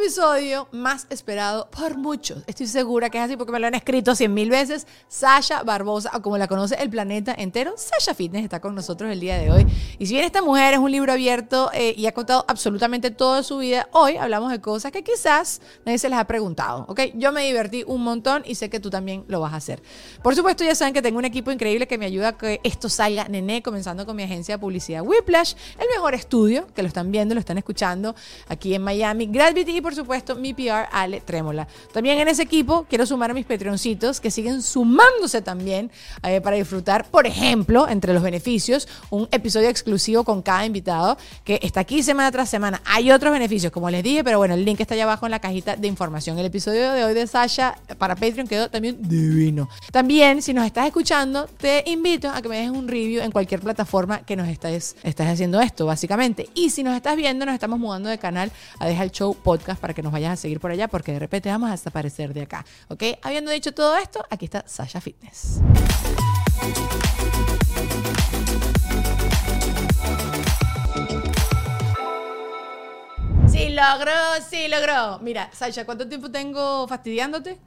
[0.00, 4.14] Episodio más esperado por muchos, estoy segura que es así porque me lo han escrito
[4.14, 4.86] cien mil veces.
[5.08, 9.18] Sasha Barbosa, o como la conoce el planeta entero, Sasha Fitness está con nosotros el
[9.18, 9.66] día de hoy.
[9.98, 13.42] Y si bien esta mujer es un libro abierto eh, y ha contado absolutamente toda
[13.42, 16.86] su vida, hoy hablamos de cosas que quizás nadie se les ha preguntado.
[16.88, 17.00] ¿ok?
[17.14, 19.82] Yo me divertí un montón y sé que tú también lo vas a hacer.
[20.22, 22.88] Por supuesto, ya saben que tengo un equipo increíble que me ayuda a que esto
[22.88, 27.10] salga nené, comenzando con mi agencia de publicidad Whiplash, el mejor estudio, que lo están
[27.10, 28.14] viendo, lo están escuchando
[28.46, 29.26] aquí en Miami.
[29.26, 31.66] Gravity y por supuesto mi PR Ale Trémola.
[31.94, 35.90] También en ese equipo quiero sumar a mis Patreoncitos que siguen sumándose también
[36.22, 41.58] eh, para disfrutar, por ejemplo, entre los beneficios, un episodio exclusivo con cada invitado que
[41.62, 42.82] está aquí semana tras semana.
[42.84, 45.38] Hay otros beneficios, como les dije, pero bueno, el link está allá abajo en la
[45.38, 46.38] cajita de información.
[46.38, 49.70] El episodio de hoy de Sasha para Patreon quedó también divino.
[49.90, 53.60] También, si nos estás escuchando, te invito a que me dejes un review en cualquier
[53.60, 56.50] plataforma que nos estés, estás haciendo esto, básicamente.
[56.54, 59.77] Y si nos estás viendo, nos estamos mudando de canal a Deja el Show Podcast
[59.78, 62.42] para que nos vayas a seguir por allá porque de repente vamos a desaparecer de
[62.42, 62.64] acá.
[62.88, 63.02] ¿Ok?
[63.22, 65.60] Habiendo dicho todo esto, aquí está Sasha Fitness.
[73.48, 74.12] Sí logró,
[74.48, 75.18] sí logró.
[75.20, 77.58] Mira, Sasha, ¿cuánto tiempo tengo fastidiándote?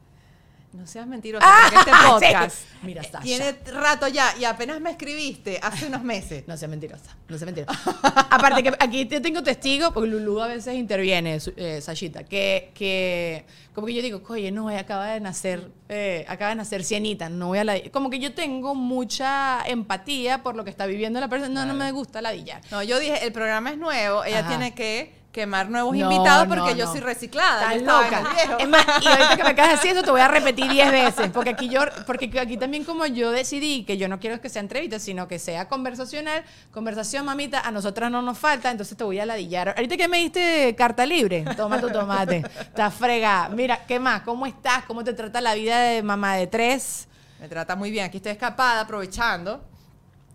[0.74, 3.20] No seas mentirosa, porque este podcast Mira, Sasha.
[3.20, 6.48] tiene rato ya y apenas me escribiste hace unos meses.
[6.48, 7.78] No sea mentirosa, no sea mentirosa.
[8.30, 13.46] Aparte que aquí te tengo testigo, porque Lulu a veces interviene, eh, Sashita, que, que
[13.74, 17.28] como que yo digo, oye, no, ella acaba de nacer, eh, acaba de nacer cienita,
[17.28, 17.92] no voy a la...
[17.92, 21.78] Como que yo tengo mucha empatía por lo que está viviendo la persona, no, no
[21.78, 22.62] me gusta ladillar.
[22.72, 24.48] No, yo dije, el programa es nuevo, ella Ajá.
[24.48, 26.92] tiene que quemar nuevos No, invitados porque no, yo no.
[26.92, 27.74] soy reciclada.
[27.74, 28.24] Estás loca.
[28.60, 30.92] Es más, y ahorita que me acabas de decir eso, te voy a repetir 10
[30.92, 31.30] veces.
[31.34, 34.62] Porque aquí yo, porque aquí también como yo decidí que yo no quiero que sea
[34.62, 39.20] entrevista, sino que sea conversacional, conversación, mamita, a nosotras no nos falta, entonces te voy
[39.20, 39.70] a ladillar.
[39.70, 42.44] Ahorita que me diste carta libre, toma tu tomate.
[42.60, 43.50] Está frega.
[43.50, 44.22] Mira, ¿qué más?
[44.24, 44.84] ¿Cómo estás?
[44.86, 47.08] ¿Cómo te trata la vida de mamá de tres?
[47.40, 49.64] Me trata muy bien, aquí estoy escapada, aprovechando.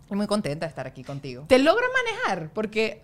[0.09, 1.45] Y muy contenta de estar aquí contigo.
[1.47, 2.49] ¿Te logra manejar?
[2.53, 3.03] Porque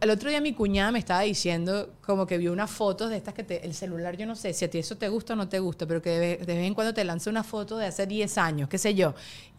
[0.00, 3.34] el otro día mi cuñada me estaba diciendo como que vio unas fotos de estas
[3.34, 5.48] que te, el celular, yo no sé si a ti eso te gusta o no
[5.48, 7.86] te gusta, pero que de vez, de vez en cuando te lanza una foto de
[7.86, 9.14] hace 10 años, qué sé yo.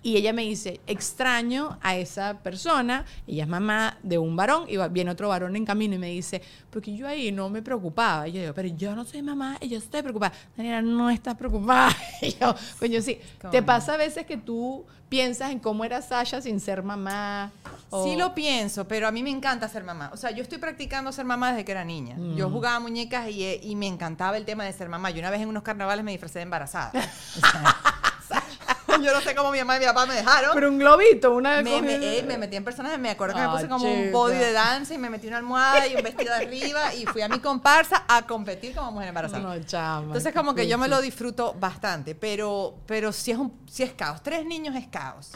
[0.05, 4.75] Y ella me dice, extraño a esa persona, ella es mamá de un varón, y
[4.89, 8.27] viene otro varón en camino y me dice, porque yo ahí no me preocupaba.
[8.27, 10.33] Y yo digo, pero yo no soy mamá y yo estoy preocupada.
[10.57, 11.95] Daniela, no estás preocupada.
[12.21, 13.17] Y yo, coño, sí.
[13.51, 17.51] ¿Te pasa a veces que tú piensas en cómo era Sasha sin ser mamá?
[17.89, 20.09] O- Sí lo pienso, pero a mí me encanta ser mamá.
[20.13, 22.17] O sea, yo estoy practicando ser mamá desde que era niña.
[22.35, 22.54] Yo Mm.
[22.54, 25.10] jugaba muñecas y, eh, y me encantaba el tema de ser mamá.
[25.12, 26.92] Yo una vez en unos carnavales me disfracé de embarazada.
[28.24, 28.44] O sea,
[29.04, 30.51] yo no sé cómo mi mamá y mi papá me dejaron.
[30.54, 33.48] Pero un globito, una vez me, eh, me metí en personajes, me acuerdo que me
[33.48, 34.00] Ah, puse como chica.
[34.00, 37.06] un body de danza y me metí una almohada y un vestido de arriba y
[37.06, 39.42] fui a mi comparsa a competir como mujer embarazada.
[39.57, 40.06] No, chama.
[40.06, 43.92] Entonces como que yo me lo disfruto bastante, pero, pero si es un, si es
[43.94, 44.24] caos.
[44.24, 45.31] Tres niños es caos.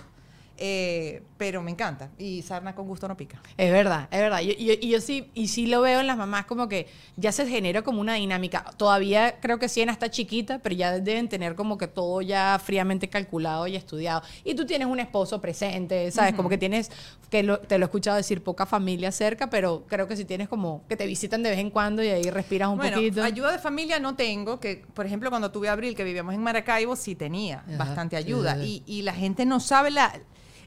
[0.59, 2.09] Eh, pero me encanta.
[2.17, 3.39] Y sarna con gusto no pica.
[3.57, 4.39] Es verdad, es verdad.
[4.41, 7.83] Y yo, sí, y sí lo veo en las mamás como que ya se genera
[7.83, 8.65] como una dinámica.
[8.75, 13.07] Todavía creo que Siena está chiquita, pero ya deben tener como que todo ya fríamente
[13.07, 14.23] calculado y estudiado.
[14.43, 16.33] Y tú tienes un esposo presente, ¿sabes?
[16.33, 16.89] Como que tienes,
[17.29, 20.47] que lo- te lo he escuchado decir, poca familia cerca, pero creo que si tienes
[20.49, 23.23] como que te visitan de vez en cuando y ahí respiras un bueno, poquito.
[23.23, 26.41] ayuda de familia no tengo, que por ejemplo cuando tuve a Abril, que vivíamos en
[26.41, 28.55] Maracaibo, sí tenía Ajá, bastante sí, ayuda.
[28.59, 30.11] sí, Y, y la gente no sabe la,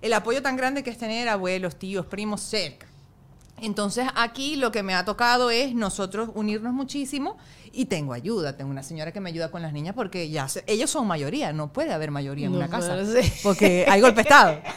[0.03, 2.87] el apoyo tan grande que es tener abuelos, tíos, primos cerca.
[3.63, 7.37] Entonces aquí lo que me ha tocado es nosotros unirnos muchísimo
[7.73, 8.57] y tengo ayuda.
[8.57, 11.53] Tengo una señora que me ayuda con las niñas porque ya se- ellos son mayoría,
[11.53, 12.97] no puede haber mayoría en No una casa
[13.43, 14.59] porque hay golpe estado.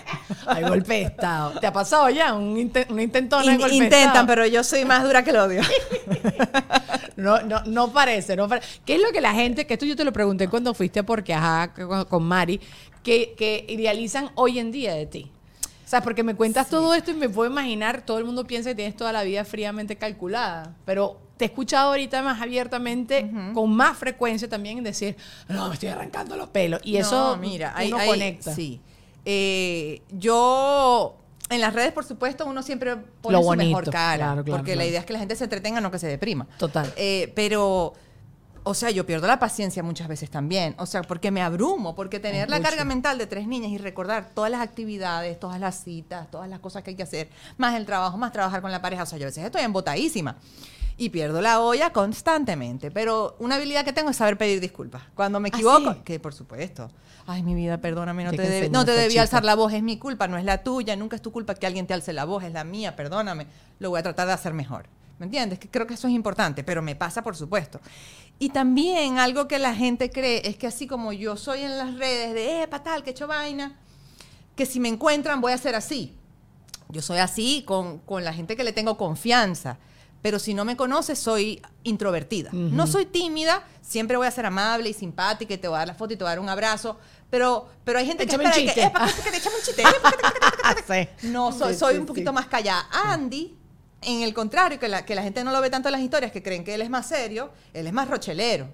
[0.48, 1.60] Hay golpe estado.
[1.60, 4.28] ¿Te ha pasado ya un, inten- una intentona de In- golpe intentan, estado?
[4.28, 5.62] pero yo soy más dura que el odio.
[7.16, 8.68] No, no, no parece, no parece.
[8.86, 11.34] ¿Qué es lo que la gente, que esto yo te lo pregunté cuando fuiste Porque
[11.34, 11.72] Ajá
[12.10, 12.60] con Mari,
[13.04, 15.32] que, que idealizan hoy en día de ti?
[15.86, 18.70] O sea, porque me cuentas todo esto y me puedo imaginar, todo el mundo piensa
[18.72, 23.72] que tienes toda la vida fríamente calculada, pero te he escuchado ahorita más abiertamente, con
[23.76, 25.16] más frecuencia también decir,
[25.50, 26.80] no, me estoy arrancando los pelos.
[26.84, 28.56] Y eso No, mira, uno ahí, ahí- conecta.
[28.56, 28.80] Sí.
[29.26, 31.16] Eh, yo
[31.50, 34.58] en las redes, por supuesto, uno siempre pone Lo su mejor bonito, cara, claro, claro,
[34.58, 36.48] porque la idea es que la gente se entretenga, no que se deprima.
[36.58, 36.92] Total.
[36.96, 37.94] Eh, pero,
[38.64, 40.76] o sea, yo pierdo la paciencia muchas veces también.
[40.78, 42.70] O sea, porque me abrumo, porque tener la Mucho.
[42.70, 46.60] carga mental de tres niñas y recordar todas las actividades, todas las citas, todas las
[46.60, 49.04] cosas que hay que hacer, más el trabajo, más trabajar con la pareja.
[49.04, 50.38] O sea, yo a veces estoy embotadísima.
[50.96, 52.92] Y pierdo la olla constantemente.
[52.92, 55.02] Pero una habilidad que tengo es saber pedir disculpas.
[55.16, 56.00] Cuando me ¿Ah, equivoco, sí?
[56.06, 56.90] que por supuesto.
[57.26, 59.98] Ay, mi vida, perdóname, no te, enseñar no te debí alzar la voz, es mi
[59.98, 62.44] culpa, no es la tuya, nunca es tu culpa que alguien te alce la voz,
[62.44, 63.48] es la mía, perdóname.
[63.80, 64.86] Lo voy a tratar de hacer mejor.
[65.20, 65.60] ¿Me entiendes?
[65.60, 67.80] Que creo que eso es importante, pero me pasa, por supuesto.
[68.40, 71.96] Y también algo que la gente cree es que así como yo soy en las
[71.96, 73.80] redes de, eh, tal, que he hecho vaina,
[74.56, 76.16] que si me encuentran voy a ser así.
[76.90, 79.78] Yo soy así con, con la gente que le tengo confianza.
[80.22, 82.50] Pero si no me conoces, soy introvertida.
[82.54, 85.88] No soy tímida, siempre voy a ser amable y simpática y te voy a dar
[85.90, 86.98] la foto y te voy a dar un abrazo.
[87.30, 88.88] Pero, pero hay gente que Échame un espera que, chiste.
[88.88, 89.82] "Eh, ¿para qué- que te echame un chiste?
[89.82, 91.28] eh, ¿para qué te- Sí.
[91.28, 92.88] no, soy, soy un poquito más callada.
[92.92, 93.54] Andy,
[94.06, 96.32] en el contrario, que la, que la gente no lo ve tanto en las historias,
[96.32, 98.68] que creen que él es más serio, él es más rochelero.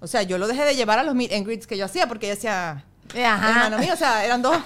[0.00, 2.06] O sea, yo lo dejé de llevar a los meet and greets que yo hacía
[2.06, 2.84] porque ella decía,
[3.32, 3.48] Ajá.
[3.50, 4.56] hermano mío, o sea, eran dos.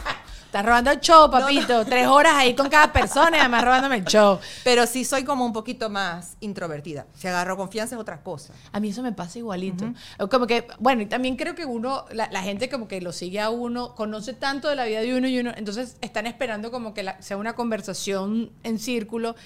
[0.46, 1.84] Estás robando el show, papito.
[1.84, 4.38] Tres horas ahí con cada persona y además robándome el show.
[4.64, 7.04] Pero sí soy como un poquito más introvertida.
[7.12, 8.54] Si agarro confianza es otra cosa.
[8.72, 9.92] A mí eso me pasa igualito.
[10.30, 13.40] Como que, bueno, y también creo que uno, la, la gente como que lo sigue
[13.40, 16.94] a uno, conoce tanto de la vida de uno y uno, entonces están esperando como
[16.94, 19.36] que la- sea una conversación en círculo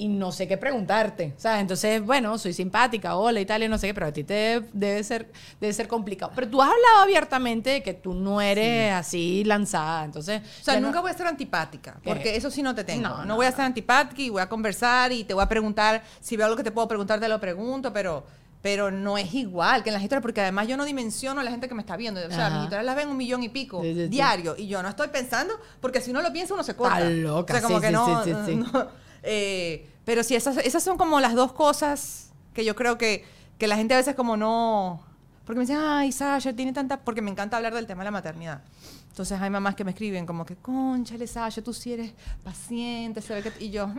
[0.00, 1.60] y no sé qué preguntarte, ¿sabes?
[1.60, 4.62] Entonces, bueno, soy simpática, hola y tal, y no sé qué, pero a ti te
[4.72, 5.30] debe, ser,
[5.60, 6.32] debe ser complicado.
[6.34, 10.40] Pero tú has hablado abiertamente de que tú no eres así lanzada, entonces...
[10.60, 12.08] O sea, no- nunca voy a ser antipática, ¿Qué?
[12.08, 13.02] porque eso sí no te tengo.
[13.08, 13.56] No, No, no, voy a no.
[13.56, 16.64] ser antipática y voy a conversar y te voy a preguntar, si veo algo que
[16.64, 18.24] te puedo preguntar, te lo pregunto, pero,
[18.62, 21.50] pero no es igual que en las historias, porque además yo no dimensiono a la
[21.50, 22.20] gente que me está viendo.
[22.26, 22.54] O sea, Ajá.
[22.56, 24.08] mis historias las ven un millón y pico Sí, sí, sí.
[24.08, 26.98] diario y yo no estoy pensando, porque si uno lo piensa, uno se corta.
[27.00, 28.54] Está loca, O sea, como sí, que sí, no, sí, sí, sí.
[28.72, 28.88] no,
[29.22, 33.24] eh, pero sí, esas, esas son como las dos cosas que yo creo que,
[33.58, 35.02] que la gente a veces como no...
[35.44, 37.00] Porque me dicen, ay, Sasha, tiene tanta...
[37.00, 38.62] Porque me encanta hablar del tema de la maternidad.
[39.08, 42.12] Entonces hay mamás que me escriben como que, conchale, Sasha, tú sí eres
[42.44, 43.64] paciente, se ve que...
[43.64, 43.88] Y yo,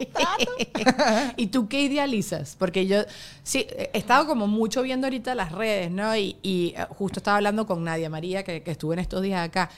[1.36, 2.56] ¿Y tú qué idealizas?
[2.58, 3.02] Porque yo
[3.42, 6.16] sí, he estado como mucho viendo ahorita las redes, ¿no?
[6.16, 9.46] Y, y, eh, justo estaba hablando con Nadia María, que, que estuvo en estos días
[9.46, 9.70] acá,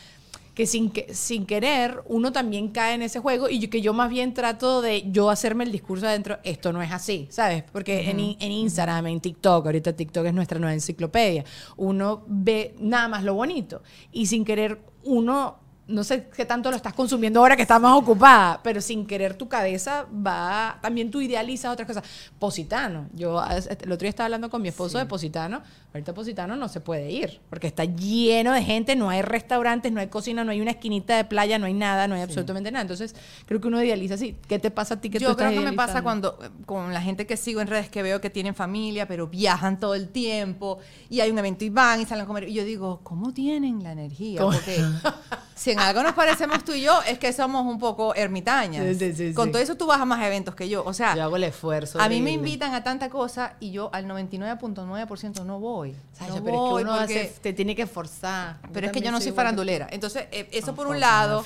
[0.54, 3.94] que sin, que sin querer uno también cae en ese juego y yo- que yo
[3.94, 7.64] más bien trato de yo hacerme el discurso adentro, esto no es así, ¿sabes?
[7.72, 11.44] Porque en, en Instagram, en TikTok, ahorita TikTok es nuestra nueva enciclopedia,
[11.76, 16.76] uno ve nada más lo bonito y sin querer uno no sé qué tanto lo
[16.76, 21.20] estás consumiendo ahora que estás más ocupada, pero sin querer tu cabeza va, también tú
[21.20, 22.04] idealizas otras cosas.
[22.38, 25.60] Positano, yo el otro día estaba hablando con mi esposo de Positano,
[25.92, 30.00] ahorita Positano no se puede ir, porque está lleno de gente, no hay restaurantes, no
[30.00, 32.82] hay cocina, no hay una esquinita de playa, no hay nada, no hay absolutamente nada.
[32.82, 34.36] Entonces, creo que uno idealiza así.
[34.46, 36.48] ¿Qué te pasa a ti que tú yo estás creo que me pasa cuando eh,
[36.64, 39.94] con la gente que sigo en redes que veo que tienen familia, pero viajan todo
[39.94, 40.78] el tiempo
[41.10, 42.48] y hay un evento y van y salen a comer.
[42.48, 44.40] Y yo digo, ¿cómo tienen la energía?
[44.40, 44.52] ¿Cómo?
[44.52, 44.80] Porque
[45.54, 48.84] si en algo nos parecemos tú y yo, es que somos un poco ermitañas.
[48.96, 50.84] Sí, sí, sí, con todo eso tú vas a más eventos que yo.
[50.84, 52.00] O sea, Yo hago el esfuerzo.
[52.00, 55.94] a mí me invitan a tanta cosa y yo al 99.9% no voy.
[56.12, 58.58] Sasha, No pero es voy que uno porque- hace- te tiene que forzar.
[58.72, 59.88] pero es que yo no soy igual farandulera.
[59.90, 61.44] Entonces, eh, eso No, por un lado.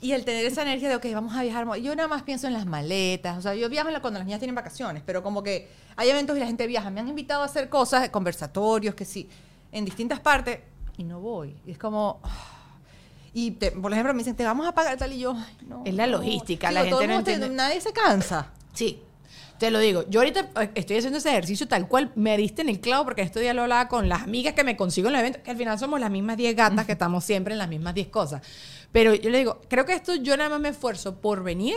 [0.00, 1.66] Y el tener esa energía de, ok, vamos a viajar.
[1.80, 3.38] Yo nada más pienso en las maletas.
[3.38, 6.40] O sea, yo viajo cuando las niñas tienen vacaciones, pero como que hay eventos y
[6.40, 6.90] la gente viaja.
[6.90, 9.28] Me han invitado a hacer cosas, conversatorios, que sí,
[9.72, 10.60] en distintas partes,
[10.96, 11.56] y no voy.
[11.66, 12.20] Y es como.
[12.22, 12.28] ah.
[13.34, 15.82] Y te- por ejemplo, me dicen, te vamos a pagar tal y yo, ay, no.
[15.86, 16.18] Es la no.
[16.18, 17.56] logística, Digo, la gente no mundo te- entiende.
[17.56, 18.50] Nadie se cansa.
[18.74, 19.02] Sí.
[19.58, 22.68] Te lo digo, yo ahorita eh, estoy haciendo ese ejercicio tal cual me diste en
[22.68, 25.20] el clavo porque este día lo hablaba con las amigas que me consigo en el
[25.20, 27.94] evento, que al final somos las mismas 10 gatas que estamos siempre en las mismas
[27.94, 28.42] 10 cosas.
[28.90, 31.76] Pero yo le digo, creo que esto yo nada más me esfuerzo por venir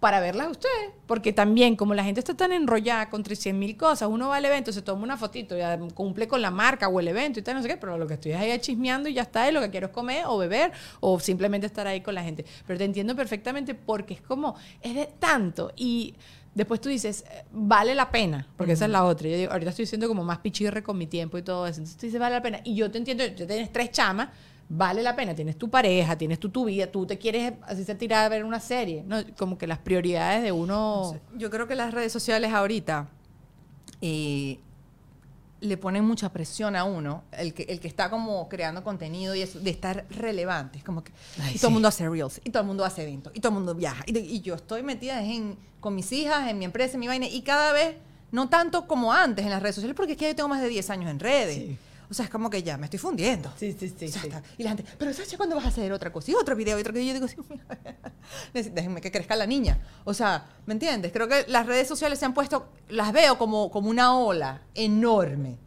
[0.00, 3.76] para verlas a ustedes, porque también como la gente está tan enrollada con 300 mil
[3.76, 7.00] cosas, uno va al evento, se toma una fotito, ya cumple con la marca o
[7.00, 9.14] el evento y tal, no sé qué, pero lo que estoy es ahí chismeando y
[9.14, 12.14] ya está, y lo que quiero es comer o beber o simplemente estar ahí con
[12.14, 12.44] la gente.
[12.66, 16.14] Pero te entiendo perfectamente porque es como, es de tanto y
[16.54, 19.28] después tú dices, eh, vale la pena, porque esa es la otra.
[19.28, 21.78] Yo digo, ahorita estoy siendo como más pichirre con mi tiempo y todo eso.
[21.78, 22.60] Entonces tú dices, vale la pena.
[22.64, 24.28] Y yo te entiendo, tú tienes tres chamas,
[24.68, 25.34] vale la pena.
[25.34, 28.44] Tienes tu pareja, tienes tu, tu vida, tú te quieres así se tirar a ver
[28.44, 29.02] una serie.
[29.06, 29.18] ¿no?
[29.36, 31.16] Como que las prioridades de uno.
[31.36, 33.08] Yo creo que las redes sociales ahorita
[34.00, 34.58] eh,
[35.60, 39.42] le ponen mucha presión a uno, el que, el que está como creando contenido y
[39.42, 40.78] eso, de estar relevante.
[40.78, 41.66] Es como que Ay, y todo sí.
[41.66, 44.04] el mundo hace reels, y todo el mundo hace eventos, y todo el mundo viaja.
[44.06, 47.26] Y, y yo estoy metida en, con mis hijas, en mi empresa, en mi vaina,
[47.26, 47.96] y cada vez,
[48.30, 50.68] no tanto como antes en las redes sociales, porque es que yo tengo más de
[50.68, 51.56] 10 años en redes.
[51.56, 51.78] Sí.
[52.10, 53.52] O sea, es como que ya me estoy fundiendo.
[53.58, 54.30] Sí, sí, sí, O sea, sí.
[54.56, 56.30] Y la gente, pero Sacha, ¿cuándo vas a hacer otra cosa?
[56.30, 57.04] Y otro video, y otro video.
[57.04, 57.36] Y yo digo, sí,
[58.72, 59.78] déjenme que crezca la niña.
[60.04, 61.12] O sea, ¿me entiendes?
[61.12, 65.58] Creo que las redes sociales se han puesto, las veo como, como una ola enorme,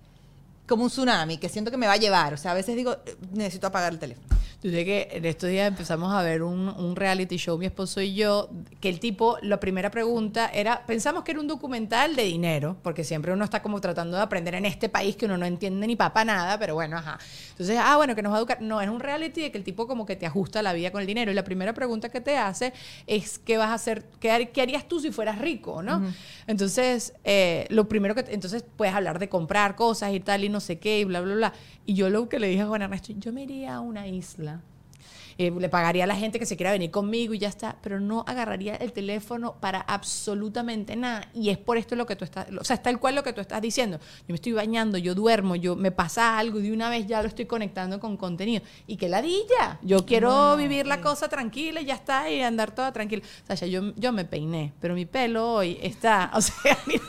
[0.67, 2.33] como un tsunami, que siento que me va a llevar.
[2.33, 4.27] O sea, a veces digo, eh, necesito apagar el teléfono.
[4.61, 7.99] Tú sabes que en estos días empezamos a ver un, un reality show, mi esposo
[7.99, 8.47] y yo,
[8.79, 13.03] que el tipo, la primera pregunta era, pensamos que era un documental de dinero, porque
[13.03, 15.95] siempre uno está como tratando de aprender en este país que uno no entiende ni
[15.95, 17.17] papa nada, pero bueno, ajá.
[17.49, 18.61] Entonces, ah, bueno, que nos va a educar.
[18.61, 21.01] No, es un reality de que el tipo como que te ajusta la vida con
[21.01, 21.31] el dinero.
[21.31, 22.71] Y la primera pregunta que te hace
[23.07, 24.03] es, ¿qué vas a hacer?
[24.19, 26.03] ¿Qué, qué harías tú si fueras rico, no?
[26.45, 30.59] Entonces, eh, lo primero que, entonces puedes hablar de comprar cosas y tal y no
[30.59, 31.53] sé qué y bla, bla, bla.
[31.85, 34.50] Y yo lo que le dije a Juan Ernesto, yo me iría a una isla
[35.41, 37.99] eh, le pagaría a la gente que se quiera venir conmigo y ya está, pero
[37.99, 41.27] no agarraría el teléfono para absolutamente nada.
[41.33, 43.33] Y es por esto lo que tú estás, o sea, es tal cual lo que
[43.33, 43.97] tú estás diciendo.
[43.97, 47.23] Yo me estoy bañando, yo duermo, yo me pasa algo y de una vez ya
[47.23, 48.63] lo estoy conectando con contenido.
[48.85, 49.79] Y que ladilla.
[49.81, 53.23] Yo quiero vivir la cosa tranquila y ya está y andar toda tranquila.
[53.49, 57.03] O sea, yo, yo me peiné, pero mi pelo hoy está, o sea, mira,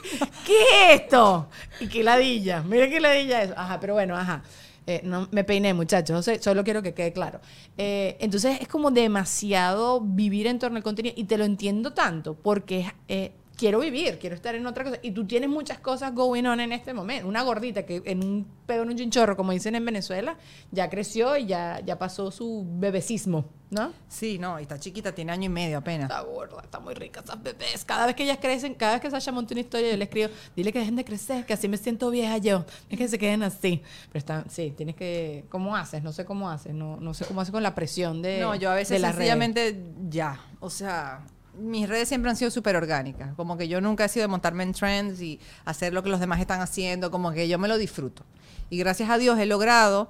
[0.46, 0.54] ¿qué
[0.94, 1.48] es esto?
[1.80, 3.50] Y qué ladilla, mira qué ladilla es.
[3.54, 4.42] Ajá, pero bueno, ajá.
[4.86, 6.18] Eh, no me peiné, muchachos.
[6.18, 7.40] o sea, solo quiero que quede claro.
[7.78, 12.34] Eh, entonces es como demasiado vivir en torno al contenido y te lo entiendo tanto
[12.34, 14.98] porque eh, quiero vivir, quiero estar en otra cosa.
[15.02, 17.28] Y tú tienes muchas cosas going on en este momento.
[17.28, 20.36] Una gordita que en un pedo en un chinchorro, como dicen en Venezuela,
[20.72, 23.92] ya creció y ya, ya pasó su bebecismo, ¿no?
[24.08, 26.10] Sí, no, y está chiquita, tiene año y medio apenas.
[26.10, 27.84] Está gorda, está muy rica esas bebés.
[27.84, 30.30] Cada vez que ellas crecen, cada vez que Sasha monta una historia, yo le escribo,
[30.56, 32.64] dile que dejen de crecer, que así me siento vieja yo.
[32.90, 33.80] Es que se queden así.
[34.08, 36.02] Pero están, sí, tienes que, ¿cómo haces?
[36.02, 38.72] No sé cómo haces, no, no sé cómo haces con la presión de No, yo
[38.72, 39.14] a veces redes.
[39.14, 40.40] sencillamente ya.
[40.58, 41.24] O sea,
[41.58, 43.34] mis redes siempre han sido súper orgánicas.
[43.34, 46.20] Como que yo nunca he sido de montarme en trends y hacer lo que los
[46.20, 47.10] demás están haciendo.
[47.10, 48.24] Como que yo me lo disfruto.
[48.70, 50.08] Y gracias a Dios he logrado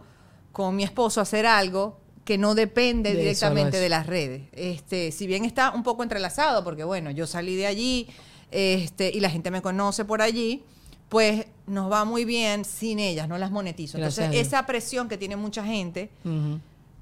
[0.52, 4.42] con mi esposo hacer algo que no depende De directamente de las redes.
[4.52, 8.08] Este, si bien está un poco entrelazado, porque bueno, yo salí de allí
[8.50, 10.62] este, y la gente me conoce por allí,
[11.08, 13.99] pues nos va muy bien sin ellas, no las monetizo.
[13.99, 16.11] Gracias Entonces, esa presión que tiene mucha gente,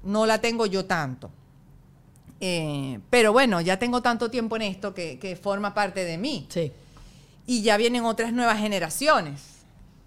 [0.03, 1.29] no la tengo yo tanto.
[2.43, 6.47] Eh, pero bueno, ya tengo tanto tiempo en esto que, que forma parte de mí.
[6.49, 6.71] Sí.
[7.45, 9.41] Y ya vienen otras nuevas generaciones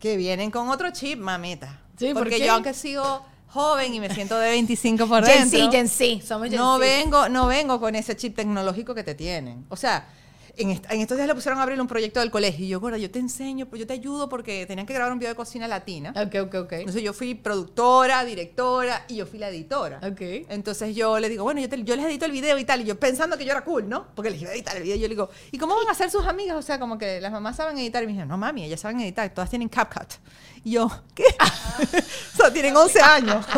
[0.00, 1.80] que vienen con otro chip, mameta.
[1.96, 2.46] Sí, ¿por Porque qué?
[2.46, 6.26] yo, aunque sigo joven y me siento de 25 por Gen dentro, Z, Gen Z,
[6.26, 6.78] somos Gen no Z.
[6.84, 9.64] vengo, no vengo con ese chip tecnológico que te tienen.
[9.68, 10.08] O sea,
[10.56, 12.80] en, est- en estos días le pusieron a abrir un proyecto del colegio y yo,
[12.80, 15.66] gorda, yo te enseño, yo te ayudo porque tenían que grabar un video de cocina
[15.68, 16.12] latina.
[16.16, 16.72] Ok, ok, ok.
[16.74, 19.98] Entonces yo fui productora, directora y yo fui la editora.
[19.98, 20.20] Ok.
[20.48, 22.80] Entonces yo le digo, bueno, yo, te- yo les edito el video y tal.
[22.80, 24.06] Y yo pensando que yo era cool, ¿no?
[24.14, 24.96] Porque les iba a editar el video.
[24.96, 26.56] Yo le digo, ¿y cómo van a hacer sus amigas?
[26.56, 28.02] O sea, como que las mamás saben editar.
[28.02, 29.28] Y me dijeron, no, mami, ellas saben editar.
[29.34, 30.14] Todas tienen CapCut.
[30.62, 31.24] Y yo, ¿qué?
[32.34, 33.44] o sea, tienen 11 años.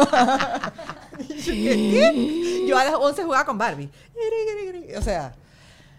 [1.19, 1.71] Y yo.
[1.73, 2.65] ¿Qué?
[2.69, 3.89] Yo a las 11 jugaba con Barbie.
[4.97, 5.35] O sea...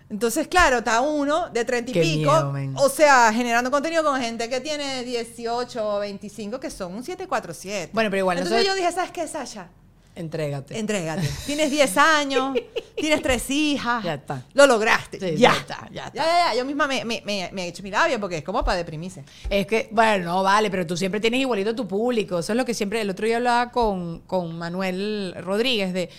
[0.09, 4.19] Entonces, claro, está uno de 30 y Qué pico, miedo, o sea, generando contenido con
[4.21, 7.89] gente que tiene 18 o 25, que son un 747.
[7.93, 9.67] Bueno, pero igual, Entonces nosotros- yo dije, ¿sabes qué, Sasha?
[10.15, 10.79] Entrégate.
[10.79, 11.29] Entrégate.
[11.45, 12.57] Tienes 10 años,
[12.95, 14.03] tienes tres hijas.
[14.03, 14.43] Ya está.
[14.53, 15.19] Lo lograste.
[15.19, 15.51] Sí, ya.
[15.51, 16.15] ya está, ya está.
[16.15, 16.55] Ya, ya, ya.
[16.57, 19.23] Yo misma me, me, me, me he hecho mi labia porque es como para deprimirse.
[19.47, 22.39] Es que, bueno, no vale, pero tú siempre tienes igualito tu público.
[22.39, 22.99] Eso es lo que siempre.
[23.01, 26.09] El otro día hablaba con, con Manuel Rodríguez de.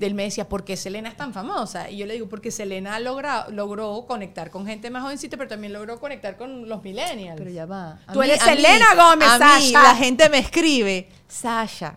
[0.00, 1.88] Él me decía, ¿por qué Selena es tan famosa?
[1.90, 5.72] Y yo le digo, porque Selena logra, logró conectar con gente más jovencita, pero también
[5.72, 7.38] logró conectar con los millennials.
[7.38, 7.98] Pero ya va.
[8.06, 9.82] A Tú mí- eres a mí- Selena Gómez, A mí Sasha.
[9.82, 11.96] la gente me escribe, Sasha,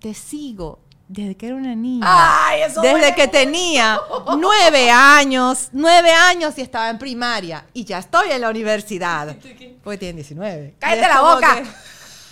[0.00, 2.06] te sigo desde que era una niña.
[2.06, 4.00] Ay, eso Desde que tenía
[4.38, 7.64] nueve años, nueve años y estaba en primaria.
[7.72, 9.34] Y ya estoy en la universidad.
[9.82, 10.76] Porque tienen 19.
[10.78, 11.62] ¡Cállate la boca!
[11.62, 11.68] que-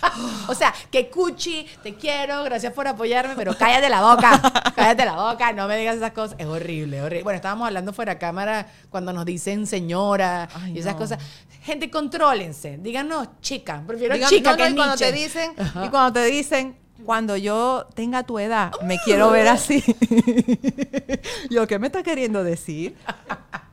[0.47, 4.41] O sea, que cuchi, te quiero, gracias por apoyarme, pero cállate la boca,
[4.75, 6.35] cállate la boca, no me digas esas cosas.
[6.39, 7.23] Es horrible, horrible.
[7.23, 10.99] Bueno, estábamos hablando fuera de cámara cuando nos dicen señora Ay, y esas no.
[10.99, 11.19] cosas.
[11.63, 12.77] Gente, contrólense.
[12.81, 13.83] Díganos chica.
[13.85, 15.85] Prefiero Digan- chica no, que no, y cuando te dicen, Ajá.
[15.85, 19.83] y cuando te dicen, cuando yo tenga tu edad, me quiero ver así.
[21.49, 22.95] yo, ¿qué me estás queriendo decir?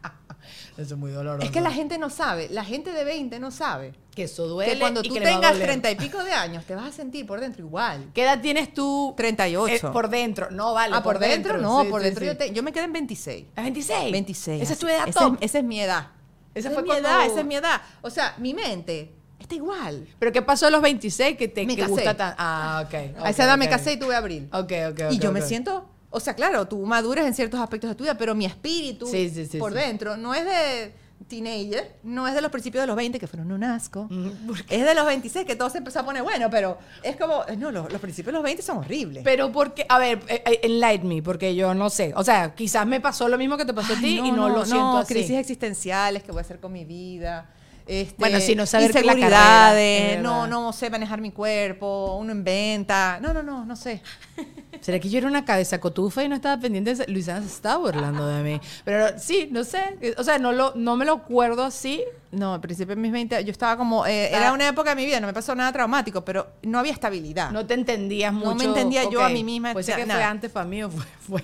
[0.77, 1.45] Eso es muy doloroso.
[1.47, 3.95] Es que la gente no sabe, la gente de 20 no sabe.
[4.15, 5.67] Que eso duele que cuando y tú que tengas doler.
[5.69, 8.11] 30 y pico de años, te vas a sentir por dentro igual.
[8.15, 9.13] ¿Qué edad tienes tú?
[9.17, 9.89] 38.
[9.89, 10.51] Eh, por dentro.
[10.51, 10.95] No, vale.
[10.97, 12.27] ah, por, dentro, no, Sí, por sí, dentro sí.
[12.27, 13.45] yo, te- yo me quedé en 26.
[13.57, 14.13] ¿A 26?
[14.13, 14.63] 26.
[14.63, 15.35] Esa es tu edad Esa top.
[15.41, 16.09] es- esa es mi edad.
[16.55, 17.81] Esa Esa fue es mi cuando- edad, esa es mi edad.
[18.03, 20.07] O sea, mi mente está igual.
[20.19, 21.93] ¿Pero qué pasó a los 26 que te Me que casé.
[21.93, 22.35] gusta tan?
[22.39, 22.95] Ah, ok.
[23.23, 24.49] a esa edad ok, me casé y tuve abril.
[24.53, 25.47] Ok, ok, y ok, yo me ok.
[25.47, 29.07] siento, o sea, claro, tú maduras en ciertos aspectos de tu vida, pero mi espíritu
[29.07, 30.95] Sí, sí, sí, por dentro no es de
[31.29, 34.07] teenager, no es de los principios de los 20 que fueron un asco.
[34.09, 37.17] Mm, ¿por Es de los 26 que todo se empezó a poner bueno, pero es
[37.17, 39.23] como, no, los, los principios de los 20 son horribles.
[39.25, 42.13] Pero porque, a ver, eh, eh, enlighten me, porque yo no sé.
[42.17, 44.65] O sea, quizás me pasó lo mismo que te pasó a ti y no, lo
[44.65, 45.13] siento así.
[45.13, 47.51] crisis existenciales, ¿qué voy a hacer con mi vida?
[47.87, 52.17] Este, Bueno, sí, no saber que la carrera, es no, no sé manejar mi cuerpo,
[52.21, 54.03] uno inventa, no, no, no, no sé.
[54.81, 57.07] ¿Será que yo era una cabeza cotufa y no estaba pendiente de?
[57.07, 58.61] Luisana se estaba burlando de mí.
[58.85, 59.79] Pero sí, no sé.
[60.19, 62.03] O sea, no, lo, no me lo acuerdo así.
[62.33, 64.37] No, al principio de mis 20, yo estaba como, eh, Ah.
[64.37, 67.51] era una época de mi vida, no me pasó nada traumático, pero no había estabilidad.
[67.53, 68.55] No te entendías No mucho.
[68.57, 70.29] me entendía yo Ok, a mí misma, Pues o sea, sé que fue nada.
[70.31, 71.05] antes para mí o fue...
[71.21, 71.43] fue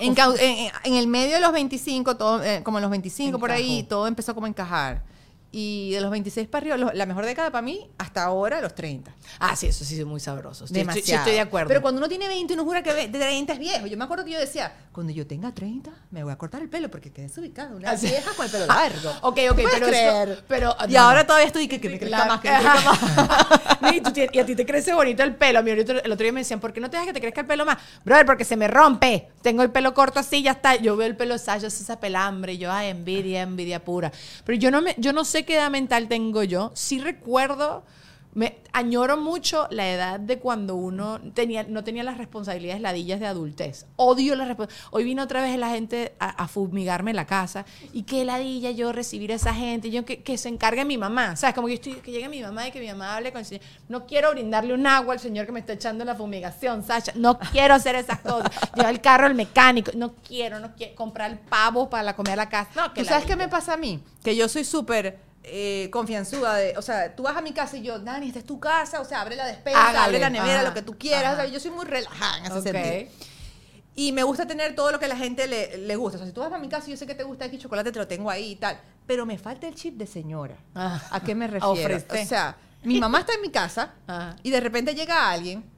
[0.00, 2.90] En, o cau- en- en el medio de los 25, todo, eh, como en los
[2.90, 5.02] 25 por ahí, todo empezó como a encajar.
[5.56, 9.14] Y de los 26 para arriba, la mejor década para mí, hasta ahora, los 30.
[9.38, 10.64] Ah, sí, eso sí es muy sabroso.
[10.64, 11.20] Estoy, Demasiado.
[11.20, 11.68] estoy de acuerdo.
[11.68, 13.86] Pero cuando uno tiene 20, uno jura que ve- de 30 es viejo.
[13.86, 16.68] Yo me acuerdo que yo decía, cuando yo tenga 30, me voy a cortar el
[16.68, 17.72] pelo porque quedé desubicada.
[17.72, 18.06] Una Ah, sí.
[18.08, 19.10] vieja con el pelo largo.
[19.22, 20.28] Ok, ok, ¿Puedes pero creer?
[20.30, 22.74] eso- pero, y no, ahora todavía estoy que, que me crezca más, que me crezca
[22.82, 23.80] más.
[23.80, 25.60] No, y, tú y a ti te crece bonito el pelo.
[25.60, 27.20] A mí ahorita- el otro día me decían, ¿por qué no te dejas que te
[27.20, 27.78] crezca el pelo más?
[28.04, 29.28] Brother, porque se me rompe.
[29.40, 30.74] Tengo el pelo corto así, ya está.
[30.76, 32.54] Yo veo el pelo Sasha, es esa pelambre.
[32.54, 34.10] Y yo, ay, envidia, envidia pura.
[34.44, 36.70] Pero yo no, me, yo no sé qué edad mental tengo yo.
[36.74, 37.84] Sí recuerdo,
[38.34, 43.26] me añoro mucho la edad de cuando uno tenía, no tenía las responsabilidades ladillas de
[43.26, 43.86] adultez.
[43.94, 44.92] Odio las responsabilidades.
[44.92, 47.64] Hoy vino otra vez la gente a, a fumigarme la casa.
[47.92, 49.90] Y qué ladilla yo recibir a esa gente.
[49.90, 51.36] Yo que, que se encargue mi mamá.
[51.36, 51.54] ¿Sabes?
[51.54, 53.62] Como que, estoy, que llegue mi mamá y que mi mamá hable con el señor.
[53.88, 57.12] No quiero brindarle un agua al señor que me está echando la fumigación, Sasha.
[57.14, 58.50] No quiero hacer esas cosas.
[58.74, 59.92] Llevar el carro al mecánico.
[59.94, 62.70] No quiero, no quiero comprar pavo para la comida a la casa.
[62.74, 64.02] No, que ¿Tú sabes qué me pasa a mí?
[64.24, 66.54] Que yo soy súper eh, confianzuda.
[66.56, 69.00] De, o sea, tú vas a mi casa y yo, Dani, esta es tu casa.
[69.00, 71.34] O sea, abre la despensa, Hágale, abre la nevera, ajá, lo que tú quieras.
[71.34, 73.10] O sea, yo soy muy relajada en ese sentido.
[73.96, 76.16] Y me gusta tener todo lo que a la gente le, le gusta.
[76.16, 77.58] O sea, si tú vas a mi casa y yo sé que te gusta aquí
[77.58, 78.80] chocolate, te lo tengo ahí y tal.
[79.06, 80.56] Pero me falta el chip de señora.
[80.74, 81.00] Ah.
[81.10, 81.96] ¿A qué me refiero?
[81.96, 83.94] O sea, mi mamá está en mi casa
[84.42, 85.73] y de repente llega alguien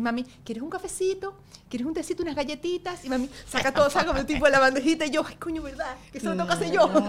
[0.00, 1.34] y mami, ¿quieres un cafecito?
[1.68, 3.04] ¿Quieres un tecito, unas galletitas?
[3.04, 5.94] Y mami saca todo, saca como tipo de la bandejita y yo, ay, coño, ¿verdad?
[6.10, 6.90] Que eso lo tengo que hacer yo.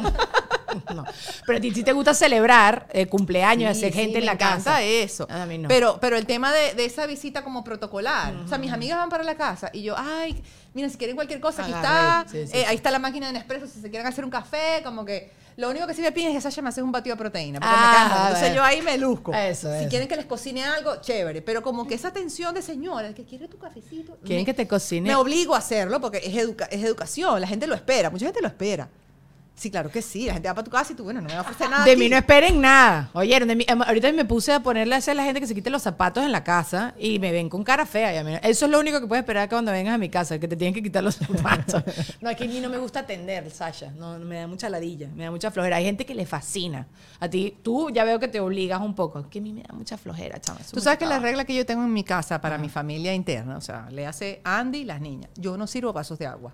[0.95, 1.03] No.
[1.45, 4.37] Pero a ti sí te gusta celebrar eh, cumpleaños, Sí, hacer sí, gente en la
[4.37, 4.81] casa.
[4.81, 5.27] eso.
[5.29, 5.67] A mí no.
[5.67, 8.33] Pero, pero el tema de, de esa visita como protocolar.
[8.37, 10.41] O sea, mis amigas van para la casa y yo, ay,
[10.73, 12.21] mira, si quieren cualquier cosa, aquí Agarré.
[12.21, 12.25] está.
[12.31, 12.65] Sí, sí, Eh.
[12.67, 15.33] Ahí está la máquina de Nespresso si se quieren hacer un café, como que.
[15.57, 17.59] Lo único que sí me piden es que Sasha me hace un batido de proteína.
[17.59, 18.27] Porque Ah, me.
[18.29, 19.33] Entonces yo ahí me luzco.
[19.33, 19.89] Eso, si eso.
[19.89, 21.41] quieren que les cocine algo, chévere.
[21.41, 24.17] Pero como que esa atención de señora, que quiere tu cafecito.
[24.23, 25.09] Quieren me- que te cocine.
[25.09, 27.39] Me obligo a hacerlo porque es, educa- es educación.
[27.41, 28.09] La gente lo espera.
[28.09, 28.89] Mucha gente lo espera.
[29.53, 30.25] Sí, claro que sí.
[30.25, 31.85] La gente va para tu casa y tú, bueno, no me va a ofrecer nada.
[31.85, 31.99] De aquí.
[31.99, 33.11] mí no esperen nada.
[33.13, 35.45] Oyeron, de mí- em, ahorita me puse a ponerle a hacer a la gente que
[35.45, 38.11] se quite los zapatos en la casa y me ven con cara fea.
[38.11, 40.39] y a mí- eso es lo único que puedes esperar cuando vengas a mi casa,
[40.39, 41.83] que te tienen que quitar los zapatos.
[42.21, 43.91] No, es que a mí no me gusta atender, Sasha.
[43.91, 45.75] No, me da mucha ladilla, me da mucha flojera.
[45.75, 46.87] Hay gente que le fascina.
[47.19, 49.29] A ti, tú ya veo que te obligas un poco.
[49.29, 50.59] Que a mí me da mucha flojera, chama.
[50.73, 53.57] Tú sabes que la regla que yo tengo en mi casa para mi familia interna,
[53.57, 55.29] o sea, le hace Andy y las niñas.
[55.35, 56.53] Yo no sirvo vasos de agua.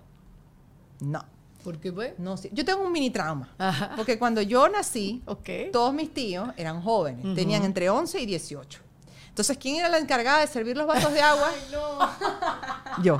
[1.00, 1.24] No.
[1.64, 2.18] ¿Por qué, pues?
[2.18, 3.48] no sir- yo tengo un mini trauma.
[3.58, 3.92] Ajá.
[3.96, 5.48] Porque cuando yo nací, Ok.
[5.72, 8.80] todos mis tíos eran jóvenes, tenían entre 11 y 18.
[9.28, 11.50] Entonces, ¿quién era la encargada de servir los vasos de agua?
[13.02, 13.18] Yo.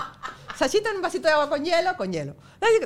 [0.57, 2.35] Sachita en un vasito de agua con hielo, con hielo.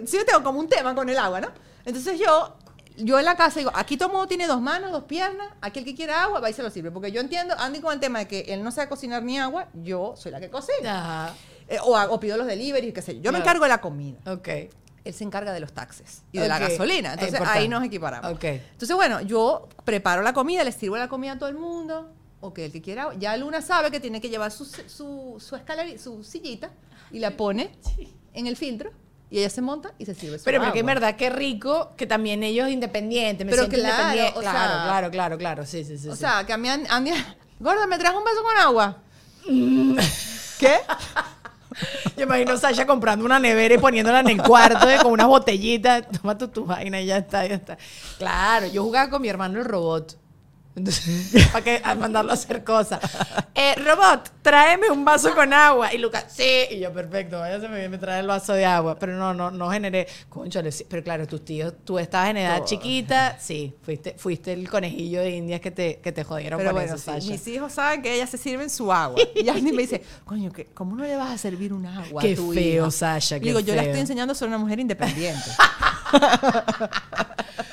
[0.06, 1.48] Sí, yo tengo como un tema con el agua, ¿no?
[1.86, 2.54] Entonces yo,
[2.98, 5.84] yo en la casa digo, aquí todo mundo tiene dos manos, dos piernas, aquí el
[5.86, 6.90] que quiera agua va y se lo sirve.
[6.90, 9.68] Porque yo entiendo, Andy con el tema de que él no sabe cocinar ni agua,
[9.72, 11.24] yo soy la que cocina.
[11.24, 11.34] Ajá.
[11.68, 13.22] Eh, o, o pido los delivery, qué sé yo.
[13.22, 13.42] Yo me Claro.
[13.44, 14.18] encargo de la comida.
[14.30, 14.48] Ok.
[15.04, 17.14] Él se encarga de los taxes y de la gasolina.
[17.14, 18.32] Entonces ahí nos equilibramos.
[18.32, 18.44] Ok.
[18.44, 22.12] Entonces, bueno, yo preparo la comida, le sirvo la comida a todo el mundo.
[22.40, 23.08] Ok, el que quiera.
[23.18, 26.70] Ya Luna sabe que tiene que llevar su, su, su escalera, su sillita
[27.10, 27.70] y la pone
[28.34, 28.90] en el filtro
[29.30, 32.06] y ella se monta y se sirve su Pero porque en verdad qué rico que
[32.06, 34.38] también ellos independientes, me Pero siento claro, independiente.
[34.38, 36.08] o sea- claro, claro, claro, claro, sí, sí, sí.
[36.08, 36.20] O sí.
[36.20, 37.12] sea, que a mí Andy, Andy-
[37.60, 38.98] gorda, ¿me traes un vaso con agua?
[40.58, 40.76] ¿Qué?
[42.16, 46.04] Yo imagino Sasha comprando una nevera y poniéndola en el cuarto eh, con unas botellitas.
[46.20, 47.78] Toma tu, tu vaina y ya está, ya está.
[48.18, 50.21] Claro, yo jugaba con mi hermano el robot.
[50.74, 52.98] Entonces, para que a mandarlo a hacer cosas.
[53.54, 55.92] Eh, robot, tráeme un vaso con agua.
[55.92, 56.64] Y Lucas, sí.
[56.70, 58.98] Y yo, perfecto, váyase me, me trae el vaso de agua.
[58.98, 60.06] Pero no, no, no generé.
[60.30, 60.86] Conchale, sí.
[60.88, 63.36] Pero claro, tus tíos, tú estabas en edad chiquita.
[63.38, 66.94] Sí, fuiste, fuiste el conejillo de indias que te, que te jodieron Pero con bueno,
[66.94, 69.20] eso, sí, mis hijos saben que ellas se sirven su agua.
[69.34, 72.32] Y Andy me dice, coño, ¿qué- ¿cómo no le vas a servir un agua Qué
[72.32, 72.90] a tu feo, hija?
[72.90, 75.50] Sasha, qué Digo, yo la estoy enseñando a ser una mujer independiente.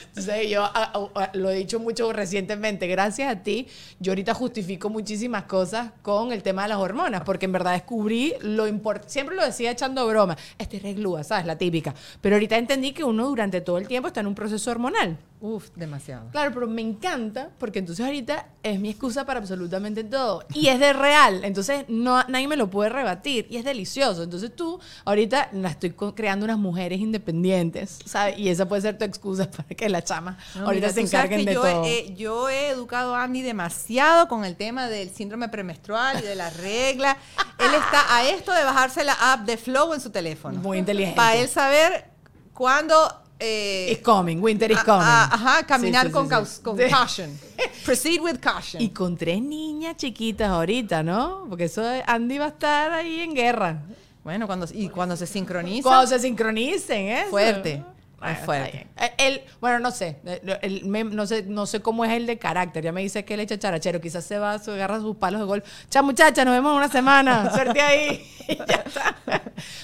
[0.09, 3.67] Entonces, yo a- a- a- lo he dicho mucho recientemente, gracias a ti,
[3.99, 8.33] yo ahorita justifico muchísimas cosas con el tema de las hormonas, porque en verdad descubrí
[8.41, 11.45] lo importante, siempre lo decía echando broma, estoy reglúa, ¿sabes?
[11.45, 14.71] La típica, pero ahorita entendí que uno durante todo el tiempo está en un proceso
[14.71, 15.17] hormonal.
[15.41, 16.29] Uf, demasiado.
[16.31, 20.43] Claro, pero me encanta porque entonces ahorita es mi excusa para absolutamente todo.
[20.53, 21.45] Y es de real.
[21.45, 23.47] Entonces no, nadie me lo puede rebatir.
[23.49, 24.23] Y es delicioso.
[24.23, 28.37] Entonces tú, ahorita la estoy creando unas mujeres independientes, ¿sabes?
[28.37, 31.45] Y esa puede ser tu excusa para que las chamas No, ahorita mira, se encarguen
[31.45, 31.85] de yo, todo.
[31.85, 36.35] He, yo he educado a Andy demasiado con el tema del síndrome premenstrual y de
[36.35, 37.17] la regla.
[37.59, 40.59] él está a esto de bajarse la app de Flow en su teléfono.
[40.59, 41.15] Muy inteligente.
[41.15, 42.09] Para él saber
[42.53, 43.23] cuándo...
[43.39, 45.07] eh, It's coming, winter is a- coming.
[45.07, 47.39] a- ajá, caminar Sí, sí, con, sí, con caution.
[47.85, 48.81] Proceed with caution.
[48.81, 51.45] Y con tres niñas chiquitas ahorita, ¿no?
[51.49, 53.81] Porque eso Andy va a estar ahí en guerra.
[54.23, 55.87] bueno, cuando, y cuando se sincroniza...
[55.89, 57.25] Cuando se sincronicen, ¿eh?
[57.29, 57.83] Fuerte.
[58.19, 58.87] Bueno, Es fuerte.
[58.97, 62.37] Eh, Él, bueno, no sé, eh, me- no sé, no sé cómo es el de
[62.37, 62.83] carácter.
[62.83, 65.45] Ya me dice que él echa charachero, quizás se va, se agarra sus palos de
[65.47, 65.65] golf.
[65.89, 67.49] Chao, muchacha, nos vemos en una semana.
[67.55, 68.25] Suerte ahí.
[68.47, 69.15] Y ya está.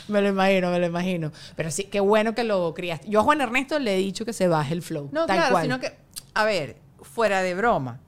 [0.07, 1.31] Me lo imagino, me lo imagino.
[1.55, 3.09] Pero sí, qué bueno que lo criaste.
[3.09, 5.09] Yo a Juan Ernesto le he dicho que se baje el flow.
[5.11, 5.63] No, tal claro, cual.
[5.63, 5.93] sino que,
[6.33, 7.99] a ver, fuera de broma,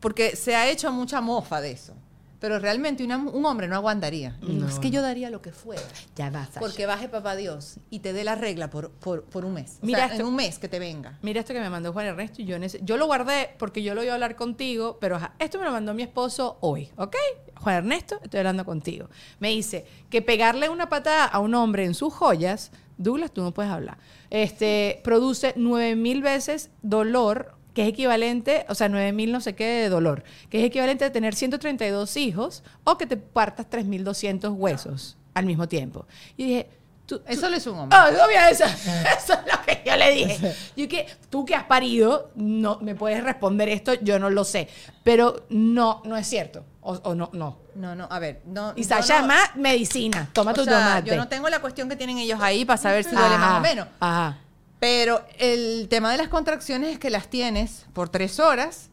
[0.00, 1.94] porque se ha hecho mucha mofa de eso,
[2.40, 4.36] pero realmente una- un hombre no aguantaría.
[4.40, 4.66] No.
[4.66, 5.82] Es que yo daría lo que fuera.
[6.16, 6.60] Ya va, Sasha.
[6.60, 9.78] Porque baje papá Dios y te dé la regla por, por, por un mes.
[9.82, 11.18] O Mira sea, esto- en un mes que te venga.
[11.22, 14.02] Mira esto que me mandó Juan Ernesto y yo, yo lo guardé porque yo lo
[14.02, 17.14] iba a hablar contigo, pero ajá, esto me lo mandó mi esposo hoy, ¿ok?
[17.60, 19.08] Juan Ernesto, estoy hablando contigo.
[19.38, 23.52] Me dice que pegarle una patada a un hombre en sus joyas, Douglas, tú no
[23.54, 23.98] puedes hablar,
[24.30, 29.54] este, produce nueve mil veces dolor, que es equivalente, o sea, nueve mil no sé
[29.54, 34.52] qué de dolor, que es equivalente a tener 132 hijos o que te partas 3.200
[34.56, 36.06] huesos al mismo tiempo.
[36.36, 36.70] Y dije,
[37.06, 37.96] tú, Eso lo es un hombre.
[37.98, 38.64] Ah, obvio, eso,
[39.18, 40.54] eso es lo que yo le dije.
[40.76, 44.68] Yo que tú que has parido, no me puedes responder esto, yo no lo sé.
[45.04, 46.64] Pero no, no es cierto.
[46.82, 47.58] O, o no, no.
[47.74, 48.42] No, no, a ver.
[48.46, 50.28] No, Y yo Sasha, no- medicina.
[50.32, 51.10] Toma o tu sea, tomate.
[51.10, 53.60] Yo no tengo la cuestión que tienen ellos ahí para saber si duele más o
[53.60, 53.86] menos.
[54.00, 54.38] Ajá.
[54.80, 58.88] Pero el tema de las contracciones es que las tienes por tres horas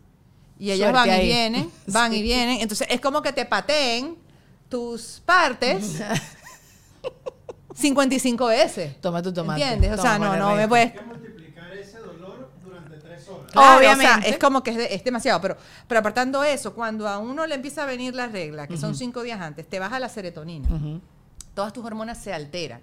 [0.59, 1.25] y ellas Suerte van ahí.
[1.25, 2.61] y vienen, van y vienen.
[2.61, 4.17] Entonces es como que te pateen
[4.69, 6.01] tus partes
[7.73, 8.99] 55 veces.
[9.01, 9.61] Toma tu tomate.
[9.61, 9.91] ¿Entiendes?
[9.93, 10.91] O Toma, sea, no, no me puedes.
[10.91, 13.51] Hay que multiplicar ese dolor durante tres horas.
[13.51, 14.11] Claro, Obviamente.
[14.11, 15.39] o sea, es como que es, de- es demasiado.
[15.41, 18.95] Pero, pero apartando eso, cuando a uno le empieza a venir la regla, que son
[18.95, 20.67] cinco días antes, te baja la serotonina.
[21.53, 22.81] Todas tus hormonas se alteran.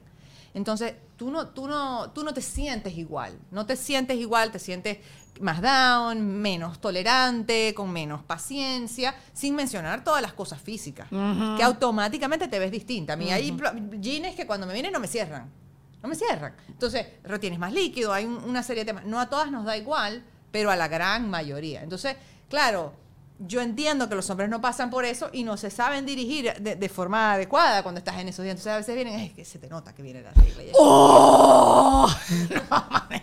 [0.54, 3.38] Entonces, tú no, tú, no, tú no te sientes igual.
[3.50, 4.98] No te sientes igual, te sientes
[5.40, 11.08] más down, menos tolerante, con menos paciencia, sin mencionar todas las cosas físicas,
[11.56, 13.14] que automáticamente te ves distinta.
[13.14, 13.50] A mí hay
[14.00, 15.50] jeans que cuando me vienen no me cierran.
[16.02, 16.54] No me cierran.
[16.68, 19.06] Entonces, retienes más líquido, hay un- una serie de temas.
[19.06, 21.82] No a todas nos da igual, pero a la gran mayoría.
[21.82, 22.16] Entonces,
[22.48, 22.92] claro,
[23.40, 26.76] yo entiendo que los hombres no pasan por eso y no se saben dirigir de,
[26.76, 28.52] de forma adecuada cuando estás en esos días.
[28.52, 30.62] Entonces, a veces vienen, es que se te nota que viene la regla.
[30.74, 32.08] ¡Oh!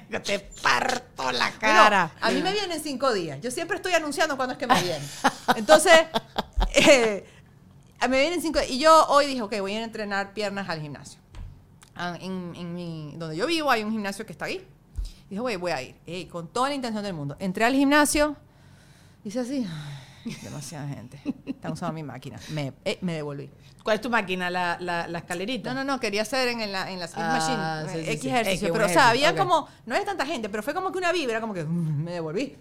[0.10, 2.12] No, te parto la cara.
[2.20, 3.40] a mí me vienen cinco días.
[3.42, 5.08] Yo siempre estoy anunciando cuándo es que me vienen.
[5.56, 5.94] Entonces,
[6.76, 7.26] eh,
[8.10, 11.20] me vienen cinco Y yo hoy dije, ok, voy a entrenar piernas al gimnasio.
[11.96, 14.68] Ah, En, en mi, donde yo vivo hay un gimnasio que está ahí.
[15.30, 15.96] Dije, güey, voy a ir.
[16.06, 17.38] Ey, con toda la intención del mundo.
[17.40, 18.36] Entré al gimnasio.
[19.24, 19.68] Hice así.
[20.44, 21.20] demasiada gente.
[21.46, 22.40] Están usando mi máquina.
[22.50, 23.50] Me, eh, me devolví.
[23.84, 24.50] ¿Cuál es tu máquina?
[24.50, 25.74] ¿La, la, la escalerita?
[25.74, 27.94] No, no, no, quería hacer en la, en la Ah, Machine.
[27.94, 28.30] sí, eh, sí, X sí.
[28.30, 28.68] ejercicio.
[28.68, 31.12] X pero, o sea, había como, no había tanta gente, pero fue como que una
[31.12, 32.56] vibra, como que mm, me devolví.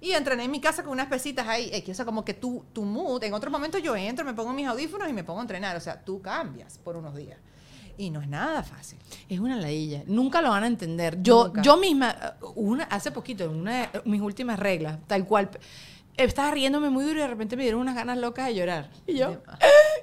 [0.00, 2.64] Y entrené en mi casa con unas pesitas ahí, X, o sea, como que tu,
[2.74, 5.42] tu mood, en otros momentos yo entro, me pongo mis audífonos y me pongo a
[5.42, 7.38] entrenar, o sea, tú cambias por unos días.
[7.96, 8.98] Y no es nada fácil.
[9.26, 10.02] Es una ladilla.
[10.06, 11.22] Nunca lo van a entender.
[11.22, 11.62] Yo, Nunca.
[11.62, 12.14] yo misma,
[12.54, 15.48] una, hace poquito, en una de mis últimas reglas, tal cual.
[16.16, 18.90] Estaba riéndome muy duro y de repente me dieron unas ganas locas de llorar.
[19.06, 19.42] Y yo,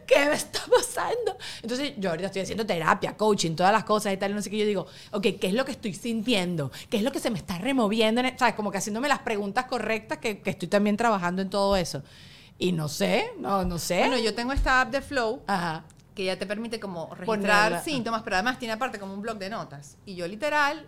[0.05, 1.37] ¿qué me está pasando?
[1.61, 4.49] Entonces, yo ahorita estoy haciendo terapia, coaching, todas las cosas y tal, y no sé
[4.49, 4.57] qué.
[4.57, 6.71] Yo digo, ok, ¿qué es lo que estoy sintiendo?
[6.89, 8.19] ¿Qué es lo que se me está removiendo?
[8.21, 8.55] en el- ¿Sabes?
[8.55, 12.03] Como que haciéndome las preguntas correctas que, que estoy también trabajando en todo eso.
[12.59, 13.99] Y no sé, no, no sé.
[13.99, 15.83] Bueno, yo tengo esta app de Flow Ajá.
[16.13, 17.25] que ya te permite como registrar
[17.69, 17.81] Ponerla.
[17.83, 19.97] síntomas, pero además tiene aparte como un blog de notas.
[20.05, 20.85] Y yo literal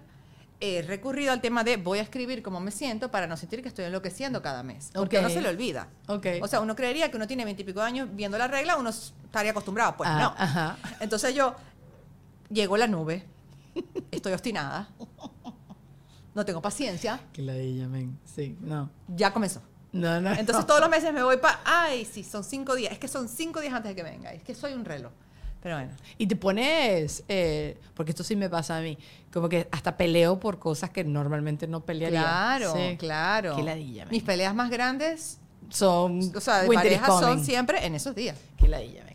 [0.59, 3.67] he recurrido al tema de voy a escribir cómo me siento para no sentir que
[3.67, 4.89] estoy enloqueciendo cada mes.
[4.93, 5.23] Porque Ok.
[5.23, 5.89] no se le olvida.
[6.07, 6.25] Ok.
[6.41, 9.95] O sea, uno creería que uno tiene veintipico años viendo la regla, uno estaría acostumbrado.
[9.97, 10.35] Pues Ah, no.
[10.43, 10.77] ajá.
[11.01, 11.55] Entonces yo
[12.49, 13.25] llego a la nube,
[14.11, 14.89] estoy obstinada,
[16.33, 18.17] no tengo paciencia, Que ladilla, men.
[18.25, 18.89] Sí, no.
[19.07, 19.61] ya comenzó.
[19.91, 20.33] No, no.
[20.33, 22.91] Entonces todos los meses me voy para, ay, sí, son cinco días.
[22.91, 24.33] Es que son cinco días antes de que venga.
[24.33, 25.11] Es que soy un reloj.
[25.65, 25.93] Pero bueno.
[26.19, 28.99] Y te pones, eh, porque esto sí me pasa a mí,
[29.33, 32.21] como que hasta peleo por cosas que normalmente no pelearía.
[32.21, 32.97] Claro, Sí.
[32.99, 33.55] claro.
[33.55, 34.05] Qué ladilla.
[34.05, 38.37] Mis peleas más grandes, Son, o sea, de pareja son siempre en esos días.
[38.59, 39.14] Qué ladilla, men.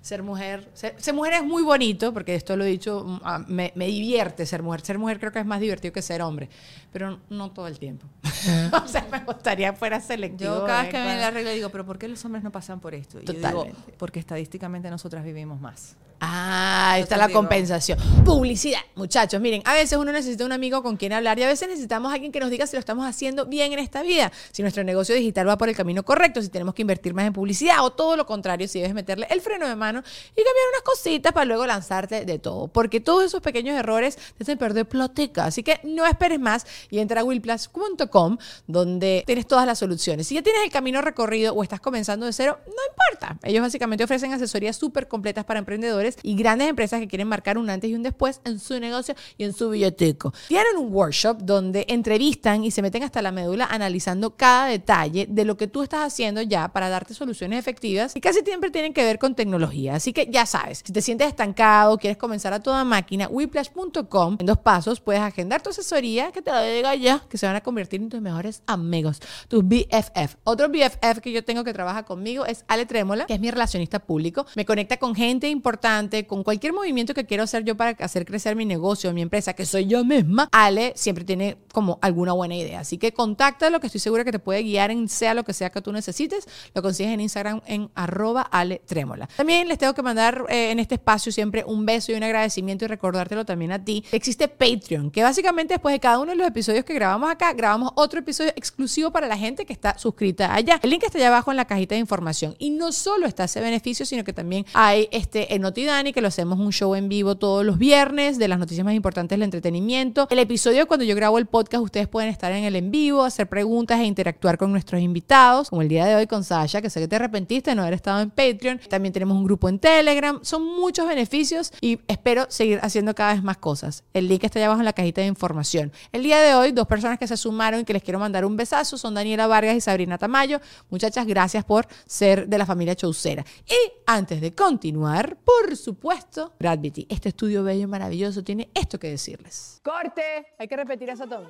[0.00, 3.44] Ser mujer, ser, ser mujer es muy bonito, porque esto lo he dicho, mm, ah,
[3.46, 4.80] me, me divierte ser mujer.
[4.82, 6.48] Ser mujer creo que es más divertido que ser hombre,
[6.92, 8.06] pero no todo el tiempo.
[8.84, 10.54] o sea, me gustaría fuera selectivo.
[10.54, 12.80] Yo cada vez que me la regla digo, pero ¿por qué los hombres no pasan
[12.80, 13.20] por esto?
[13.20, 13.66] Y yo digo,
[13.98, 15.96] porque estadísticamente nosotras vivimos más.
[16.26, 17.98] Ah, ahí está Entonces la digo- compensación.
[18.24, 18.80] Publicidad.
[18.94, 22.10] Muchachos, miren, a veces uno necesita un amigo con quien hablar y a veces necesitamos
[22.10, 24.84] a alguien que nos diga si lo estamos haciendo bien en esta vida, si nuestro
[24.84, 27.90] negocio digital va por el camino correcto, si tenemos que invertir más en publicidad o
[27.92, 31.44] todo lo contrario, si debes meterle el freno de mano y cambiar unas cositas para
[31.44, 32.68] luego lanzarte de todo.
[32.68, 35.44] Porque todos esos pequeños errores te hacen perder ploteca.
[35.46, 40.26] Así que no esperes más y entra a willplus.com donde tienes todas las soluciones.
[40.28, 42.72] Si ya tienes el camino recorrido o estás comenzando de cero, no
[43.12, 43.36] importa.
[43.42, 47.70] Ellos básicamente ofrecen asesorías súper completas para emprendedores y grandes empresas que quieren marcar un
[47.70, 50.32] antes y un después en su negocio y en su billeteco.
[50.48, 55.44] Tienen un workshop donde entrevistan y se meten hasta la médula analizando cada detalle de
[55.44, 59.04] lo que tú estás haciendo ya para darte soluciones efectivas y casi siempre tienen que
[59.04, 59.94] ver con tecnología.
[59.94, 64.46] Así que ya sabes, si te sientes estancado, quieres comenzar a toda máquina, whiplash.com en
[64.46, 67.62] dos pasos puedes agendar tu asesoría que te la diga ya, que se van a
[67.62, 70.36] convertir en tus mejores amigos, tus BFF.
[70.44, 73.98] Otro BFF que yo tengo que trabaja conmigo es Ale Trémola, que es mi relacionista
[73.98, 74.46] público.
[74.54, 75.93] Me conecta con gente importante,
[76.26, 79.64] con cualquier movimiento que quiero hacer yo para hacer crecer mi negocio, mi empresa, que
[79.64, 80.48] soy yo misma.
[80.52, 82.80] Ale siempre tiene como alguna buena idea.
[82.80, 85.70] Así que contáctalo, que estoy segura que te puede guiar en sea lo que sea
[85.70, 86.46] que tú necesites.
[86.74, 89.28] Lo consigues en Instagram en arroba Ale Trémola.
[89.36, 92.84] También les tengo que mandar eh, en este espacio siempre un beso y un agradecimiento
[92.84, 94.04] y recordártelo también a ti.
[94.12, 97.92] Existe Patreon, que básicamente después de cada uno de los episodios que grabamos acá, grabamos
[97.94, 100.80] otro episodio exclusivo para la gente que está suscrita allá.
[100.82, 102.56] El link está allá abajo en la cajita de información.
[102.58, 106.28] Y no solo está ese beneficio, sino que también hay este en Notidani, que lo
[106.28, 110.26] hacemos un show en vivo todos los viernes de las noticias más importantes del entretenimiento.
[110.30, 113.48] El episodio cuando yo grabo el podcast, ustedes pueden estar en el en vivo, hacer
[113.48, 117.00] preguntas e interactuar con nuestros invitados, como el día de hoy con Sasha, que sé
[117.00, 118.80] que te arrepentiste de no haber estado en Patreon.
[118.88, 120.38] También tenemos un grupo en Telegram.
[120.42, 124.04] Son muchos beneficios y espero seguir haciendo cada vez más cosas.
[124.14, 125.92] El link está allá abajo en la cajita de información.
[126.12, 128.56] El día de hoy, dos personas que se sumaron y que les quiero mandar un
[128.56, 130.60] besazo son Daniela Vargas y Sabrina Tamayo.
[130.88, 133.44] Muchachas, gracias por ser de la familia Chaucera.
[133.66, 139.08] Y antes de continuar, por supuesto, Gravity, este estudio bello y maravilloso, tiene esto que
[139.08, 139.80] decirles.
[139.84, 141.46] Corte, hay que repetir eso todo.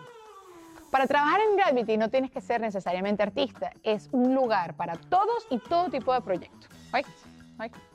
[0.91, 5.47] Para trabajar en Gravity no tienes que ser necesariamente artista, es un lugar para todos
[5.51, 6.71] y todo tipo de proyectos.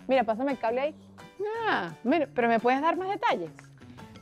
[0.07, 0.95] Mira, pásame el cable ahí.
[1.67, 1.93] Ah,
[2.35, 3.51] pero ¿me puedes dar más detalles?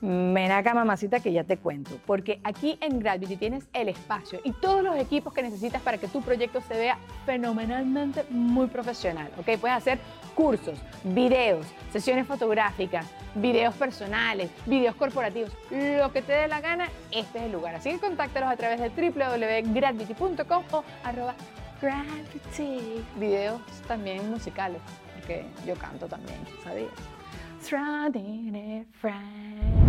[0.02, 2.00] Ven acá, mamacita, que ya te cuento.
[2.06, 6.08] Porque aquí en Gravity tienes el espacio y todos los equipos que necesitas para que
[6.08, 9.32] tu proyecto se vea fenomenalmente muy profesional.
[9.38, 9.58] ¿ok?
[9.60, 10.00] Puedes hacer
[10.36, 17.40] cursos, videos, sesiones fotográficas, videos personales, videos corporativos, lo que te dé la gana, este
[17.40, 17.76] es el lugar.
[17.76, 21.34] Así que contáctalos a través de www.gravity.com o arroba
[21.82, 23.04] gravity.
[23.16, 24.82] Videos también musicales,
[25.16, 27.17] porque yo canto también, ¿sabías?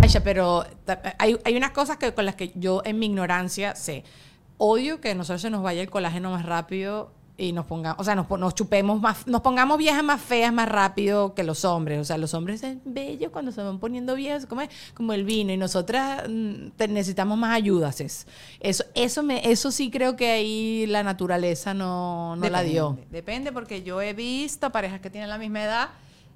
[0.03, 0.65] Aisha, pero
[1.19, 4.05] hay, hay unas cosas que, con las que yo en mi ignorancia sé.
[4.57, 8.05] Odio que a nosotros se nos vaya el colágeno más rápido y nos pongamos, o
[8.05, 12.01] sea, nos, nos chupemos más, nos pongamos viejas más feas más rápido que los hombres.
[12.01, 14.63] O sea, los hombres son bellos cuando se van poniendo viejos, como,
[14.95, 18.01] como el vino, y nosotras mm, necesitamos más ayudas.
[18.01, 18.27] Es-
[18.59, 22.99] Eso, eso, me, eso sí creo que ahí la naturaleza no, no la dio.
[23.13, 25.89] Depende porque yo he visto parejas que tienen la misma edad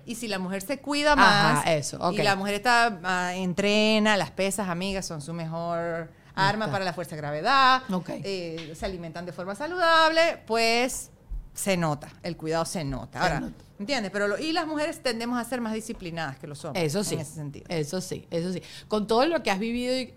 [0.04, 2.14] y si la mujer se cuida Ajá, más eso, ok.
[2.14, 6.92] y la mujer está ah, entrena, las pesas, amigas, son su mejor arma para la
[6.92, 11.10] fuerza de gravedad, eh, se alimentan de forma saludable, pues
[11.54, 13.20] se nota, el cuidado se nota.
[13.20, 13.64] Ahora, nota.
[13.82, 14.12] ¿Entiendes?
[14.12, 16.84] Pero lo- y las mujeres tendemos a ser más disciplinadas que los hombres.
[16.84, 17.14] Eso sí.
[17.16, 17.66] En ese sentido.
[17.68, 18.62] Eso sí, eso sí.
[18.86, 20.14] Con todo lo que has vivido y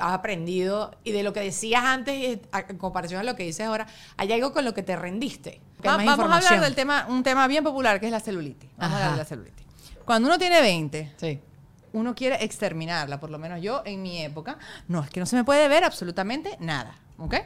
[0.00, 3.64] has aprendido y de lo que decías antes a- en comparación a lo que dices
[3.64, 5.60] ahora, ¿hay algo con lo que te rendiste?
[5.86, 8.68] Va- vamos a hablar del tema, un tema bien popular que es la celulitis.
[8.76, 9.64] Vamos a hablar de la celulitis.
[10.04, 11.38] Cuando uno tiene 20, Sí.
[11.92, 15.36] uno quiere exterminarla, por lo menos yo en mi época, no, es que no se
[15.36, 17.36] me puede ver absolutamente nada, ¿ok?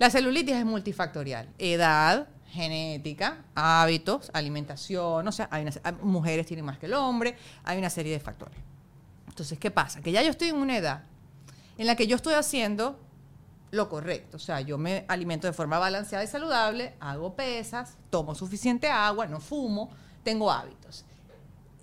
[0.00, 6.64] La celulitis es multifactorial, edad, genética, hábitos, alimentación, o sea, hay una- hay- mujeres tienen
[6.64, 8.58] más que el hombre, hay una serie de factores.
[9.28, 10.00] Entonces, ¿qué pasa?
[10.00, 11.04] Que ya yo estoy en una edad
[11.76, 12.98] en la que yo estoy haciendo
[13.70, 14.38] lo correcto.
[14.38, 19.26] O sea, yo me alimento de forma balanceada y saludable, hago pesas, tomo suficiente agua,
[19.26, 19.90] no fumo,
[20.24, 21.04] tengo hábitos.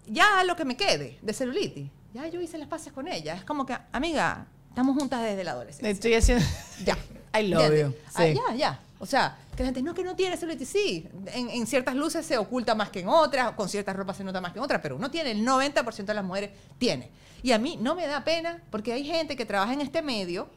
[0.08, 3.36] Ya lo que me quede de celulitis, ya yo hice las paces con ella.
[3.36, 5.90] Es como que, amiga, estamos juntas desde la adolescencia.
[5.90, 6.44] Estoy haciendo.
[6.84, 6.98] Ya.
[7.40, 7.94] I love you.
[8.16, 8.80] Ah, ya, ya.
[9.00, 11.08] O sea, que la gente no que no tiene celulitis, sí.
[11.34, 14.40] En, en ciertas luces se oculta más que en otras, con ciertas ropas se nota
[14.42, 17.12] más que en otras, pero uno tiene, el 90% de las mujeres tiene.
[17.44, 20.48] Y a mí no me da pena porque hay gente que trabaja en este medio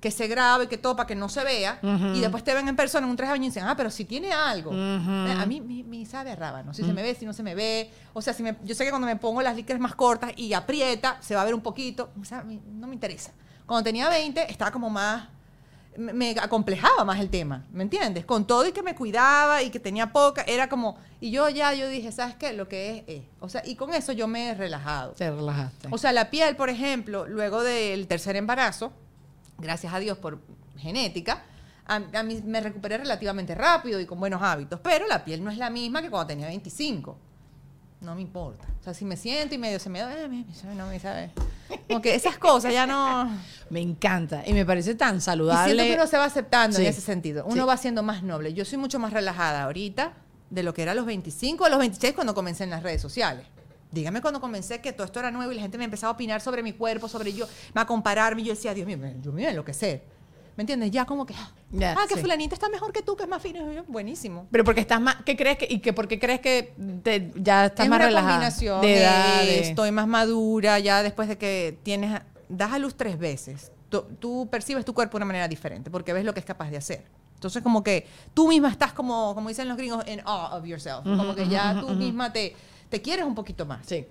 [0.00, 1.78] que se graba y que todo para que no se vea
[2.16, 3.90] y después te ven en persona en un traje de baño y dicen, ah, pero
[3.90, 4.70] si tiene algo.
[4.72, 7.42] Eh, A mí me, me sabe a rábano, si se me ve, si no se
[7.42, 7.90] me ve.
[8.14, 10.54] O sea, si me- yo sé que cuando me pongo las licras más cortas y
[10.54, 12.10] aprieta, se va a ver un poquito.
[12.18, 13.32] O sea, no me interesa.
[13.66, 15.28] Cuando tenía 20, estaba como más
[15.96, 18.24] me, acomplejaba más el tema, ¿me entiendes?
[18.24, 21.74] Con todo y que me cuidaba y que tenía poca, era como, y yo ya,
[21.74, 22.52] yo dije, ¿sabes qué?
[22.52, 23.22] Lo que es, es.
[23.40, 25.12] O sea, y con eso yo me he relajado.
[25.12, 25.88] Te relajaste.
[25.90, 28.92] O sea, la piel, por ejemplo, luego del tercer embarazo,
[29.58, 30.40] gracias a Dios por
[30.78, 31.44] genética,
[31.86, 35.50] a, a mí me recuperé relativamente rápido y con buenos hábitos, pero la piel no
[35.50, 37.29] es la misma que cuando tenía 25.
[38.00, 38.66] No me importa.
[38.80, 40.28] O sea, si me siento y medio se me da, eh,
[40.74, 41.30] no me sabe.
[41.86, 43.30] Como que esas cosas ya no...
[43.70, 44.42] me encanta.
[44.46, 45.74] Y me parece tan Y saludable.
[45.74, 46.82] siento que uno se va aceptando Sí.
[46.82, 47.44] en ese sentido.
[47.44, 47.68] Uno Sí.
[47.68, 48.54] va siendo más noble.
[48.54, 50.14] Yo soy mucho más relajada ahorita
[50.48, 53.02] de lo que era a los 25 a los 26 cuando comencé en las redes
[53.02, 53.44] sociales.
[53.92, 56.40] Dígame cuando comencé que todo esto era nuevo y la gente me empezaba a opinar
[56.40, 58.42] sobre mi cuerpo, sobre yo, a compararme.
[58.42, 60.04] Y yo decía, Dios mío, yo me iba a enloquecer.
[60.60, 60.90] ¿Me entiendes?
[60.90, 62.20] Ya como que, ah, Ya, ah, que sí.
[62.20, 63.72] fulanita está mejor que tú, que es más fino.
[63.72, 64.46] Yo, buenísimo.
[64.50, 67.64] Pero porque estás más, ¿qué crees que, y que por qué crees que te- ya
[67.64, 68.32] estás es más una relajada?
[68.34, 72.20] combinación de edad, eh, de- estoy más madura ya después de que tienes
[72.50, 76.12] das a luz tres veces tú, tú percibes tu cuerpo de una manera diferente porque
[76.12, 79.48] ves lo que es capaz de hacer entonces como que tú misma estás como como
[79.48, 82.54] dicen los gringos in awe of yourself como que ya tú misma te
[82.90, 84.04] te quieres un poquito más Sí.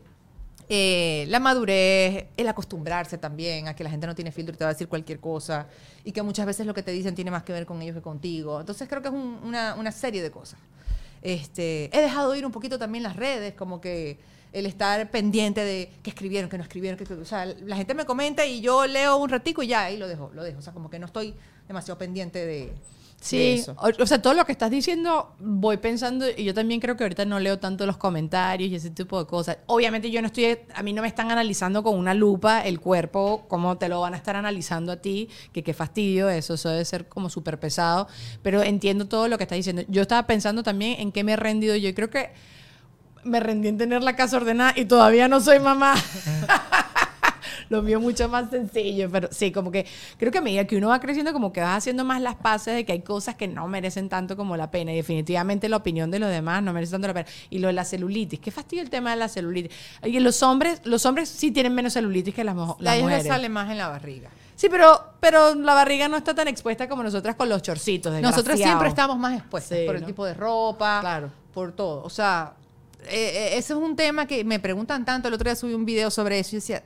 [0.72, 4.64] Eh, la madurez, el acostumbrarse también a que la gente no tiene filtro y te
[4.64, 5.68] va a decir cualquier cosa
[6.04, 8.02] y que muchas veces lo que te dicen tiene más que ver con ellos que
[8.04, 8.60] contigo.
[8.60, 10.60] Entonces creo que es un- una, serie de cosas.
[11.24, 14.20] Este, he dejado ir un poquito también las redes, como que
[14.54, 18.06] el estar pendiente de qué escribieron, qué no escribieron, que, o sea, la gente me
[18.06, 20.60] comenta y yo leo un ratico y ya ahí lo dejo, lo dejo.
[20.60, 21.34] O sea, como que no estoy
[21.68, 22.74] demasiado pendiente de
[23.22, 26.96] Sí, o, o sea, todo lo que estás diciendo, voy pensando, y yo también creo
[26.96, 29.58] que ahorita no leo tanto los comentarios y ese tipo de cosas.
[29.66, 33.46] Obviamente yo no estoy, a mí no me están analizando con una lupa el cuerpo,
[33.50, 36.86] como te lo van a estar analizando a ti, que qué fastidio, eso, eso debe
[36.86, 38.08] ser como súper pesado,
[38.42, 39.84] pero entiendo todo lo que estás diciendo.
[39.90, 42.30] Yo estaba pensando también en qué me he rendido yo, creo que
[43.26, 45.96] me rendí en tener la casa ordenada y todavía no soy mamá.
[47.76, 49.86] Lo mío es mucho más sencillo, pero sí, como que
[50.18, 52.76] creo que a medida que uno va creciendo, como que vas haciendo más las paces
[52.76, 54.92] de que hay cosas que no merecen tanto como la pena.
[54.92, 57.28] Y definitivamente la opinión de los demás no merece tanto la pena.
[57.50, 59.72] Y lo de la celulitis, qué fastidio el tema de la celulitis.
[60.04, 63.28] Y los hombres, los hombres sí tienen menos celulitis que las, las les mujeres.
[63.28, 64.30] sale más en la barriga.
[64.56, 68.12] Sí, pero, pero la barriga no está tan expuesta como nosotras con los chorcitos.
[68.14, 68.58] Desgraciado.
[68.58, 71.32] siempre estamos más expuestos Sí, por el tipo de ropa, Claro.
[71.54, 72.04] por todo.
[72.04, 72.54] O sea,
[73.06, 73.08] eh,
[73.54, 75.30] eh, ese es un tema que me preguntan tanto.
[75.30, 76.84] El otro día subí un video sobre eso y decía,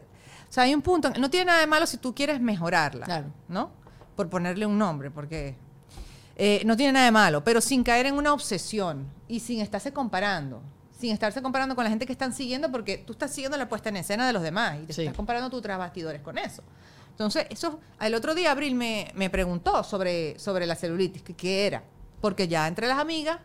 [0.54, 3.28] sea, hay un punto, no tiene nada de malo si tú quieres mejorarla, Claro.
[3.48, 3.72] ¿no?
[4.16, 5.56] Por ponerle un nombre, porque
[6.36, 9.92] eh, no tiene nada de malo, pero sin caer en una obsesión y sin estarse
[9.94, 10.62] comparando.
[10.98, 13.90] Sin estarse comparando con la gente que están siguiendo, porque tú estás siguiendo la puesta
[13.90, 15.02] en escena de los demás y te Sí.
[15.02, 16.64] estás comparando tus bastidores con eso.
[17.10, 21.68] Entonces, eso, el otro día Abril me, me preguntó sobre, sobre la celulitis, que qué
[21.68, 21.84] era,
[22.22, 23.40] porque ya entre las amigas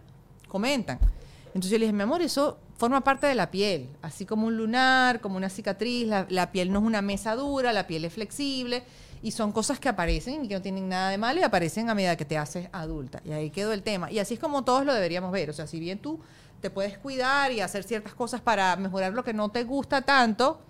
[0.47, 0.99] comentan.
[1.47, 4.57] Entonces yo le dije, mi amor, eso forma parte de la piel, así como un
[4.57, 8.85] lunar, como una cicatriz, la, piel no es una mesa dura, la piel es flexible
[9.21, 11.95] y son cosas que aparecen y que no tienen nada de malo y aparecen a
[11.95, 13.21] medida que te haces adulta.
[13.25, 14.13] Y ahí quedó el tema.
[14.13, 15.51] Y así es como todos lo deberíamos ver.
[15.51, 16.21] O sea, si bien tú
[16.61, 20.61] te puedes cuidar y hacer ciertas cosas para mejorar lo que no te gusta tanto,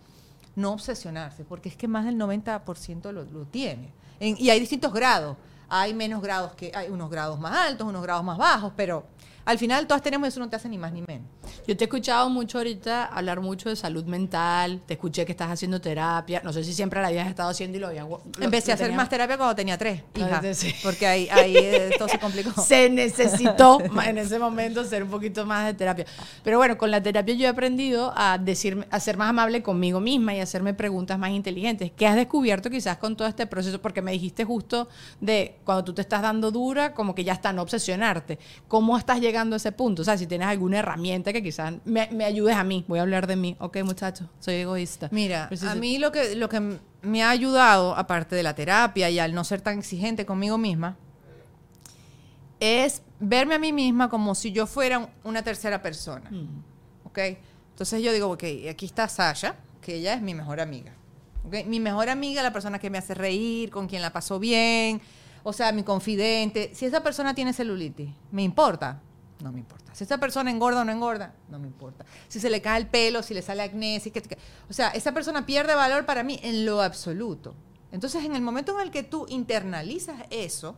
[0.56, 3.92] no obsesionarse, porque es que más del 90% lo, lo tiene.
[4.18, 5.36] En- y hay distintos grados.
[5.68, 9.04] Hay menos grados que hay unos grados más altos, unos grados más bajos, pero
[9.48, 11.26] al final todas tenemos eso no te hace ni más ni menos.
[11.66, 15.50] Yo te he escuchado mucho ahorita hablar mucho de salud mental, te escuché que estás
[15.50, 18.04] haciendo terapia, no sé si siempre la habías estado haciendo y lo habías...
[18.40, 20.42] Empecé lo a hacer más terapia cuando tenía tres, hija.
[20.52, 20.74] Sí.
[20.82, 22.60] Porque ahí, ahí eh, todo se complicó.
[22.62, 26.04] Se necesitó en ese momento ser un poquito más de terapia.
[26.44, 29.98] Pero bueno, con la terapia yo he aprendido a, decirme, a ser más amable conmigo
[29.98, 31.90] misma y hacerme preguntas más inteligentes.
[31.96, 33.80] ¿Qué has descubierto quizás con todo este proceso?
[33.80, 34.88] Porque me dijiste justo
[35.22, 38.38] de cuando tú te estás dando dura, como que ya está, no obsesionarte.
[38.68, 40.02] ¿Cómo estás llegando a ese punto?
[40.02, 42.84] O sea, si tienes alguna herramienta que quizás me, me ayudes a mí.
[42.88, 43.56] Voy a hablar de mí.
[43.60, 45.08] Ok, muchacho, soy egoísta.
[45.12, 45.78] Mira, sí, a sí.
[45.78, 49.44] mí lo que, lo que me ha ayudado, aparte de la terapia y al no
[49.44, 50.96] ser tan exigente conmigo misma,
[52.60, 56.30] es verme a mí misma como si yo fuera un- una tercera persona.
[57.04, 57.18] ¿Ok?
[57.70, 60.92] Entonces yo digo, ok, aquí está Sasha, que ella es mi mejor amiga.
[61.46, 61.64] ¿Ok?
[61.66, 65.00] Mi mejor amiga, la persona que me hace reír, con quien la paso bien,
[65.44, 66.72] o sea, mi confidente.
[66.74, 69.00] Si esa persona tiene celulitis, ¿me importa?
[69.42, 69.94] No me importa.
[69.94, 72.04] Si esa persona engorda o no engorda, no me importa.
[72.28, 75.12] Si se le cae el pelo, si le sale acné, si que, o sea, esa
[75.12, 77.54] persona pierde valor para mí en lo absoluto.
[77.92, 80.76] Entonces, en el momento en el que tú internalizas eso,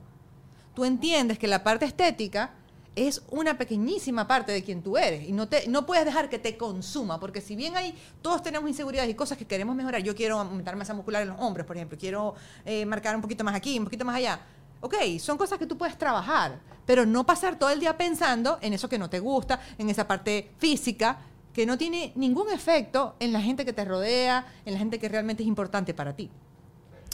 [0.75, 2.55] tú entiendes que la parte estética
[2.97, 6.39] es una pequeñísima parte de quien tú eres y no, te, no puedes dejar que
[6.39, 10.15] te consuma, porque si bien hay, todos tenemos inseguridades y cosas que queremos mejorar, yo
[10.15, 12.35] quiero aumentar masa muscular en los hombros, por ejemplo, quiero
[12.65, 14.41] eh, marcar un poquito más aquí, un poquito más allá.
[14.81, 18.73] Ok, son cosas que tú puedes trabajar, pero no pasar todo el día pensando en
[18.73, 21.19] eso que no te gusta, en esa parte física
[21.53, 25.09] que no tiene ningún efecto en la gente que te rodea, en la gente que
[25.09, 26.31] realmente es importante para ti.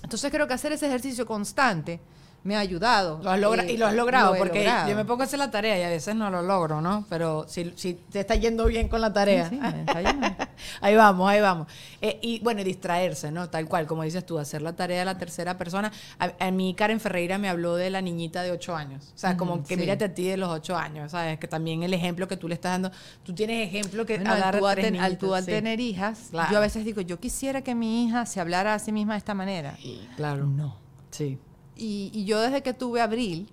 [0.02, 2.00] Entonces creo que hacer ese ejercicio constante
[2.44, 3.20] me ha ayudado.
[3.22, 4.88] Lo has logra- eh, y lo has logrado, he porque logrado.
[4.88, 7.04] yo me pongo a hacer la tarea y a veces no lo logro, ¿no?
[7.08, 9.48] Pero si, si te está yendo bien con la tarea.
[9.48, 10.28] Sí, sí, está yendo.
[10.80, 11.66] ahí vamos, ahí vamos.
[12.00, 13.50] Eh, y bueno, distraerse, ¿no?
[13.50, 15.90] Tal cual, como dices tú, hacer la tarea de la tercera persona.
[16.20, 19.12] A, a mí Karen Ferreira me habló de la niñita de ocho años.
[19.14, 19.80] O sea, como que sí.
[19.80, 21.40] mírate a ti de los ocho años, ¿sabes?
[21.40, 22.92] Que también el ejemplo que tú le estás dando,
[23.24, 25.44] tú tienes ejemplo que Bueno, a dar tú, a al tres ten- al tú al
[25.44, 26.52] tener hijas, Claro.
[26.52, 29.18] yo a veces digo, yo quisiera que mi hija se hablara a sí misma de
[29.18, 29.76] esta manera.
[30.16, 30.46] Claro.
[30.46, 30.76] No.
[31.10, 31.38] Sí.
[31.76, 33.48] Y, yo desde que tuve Abril,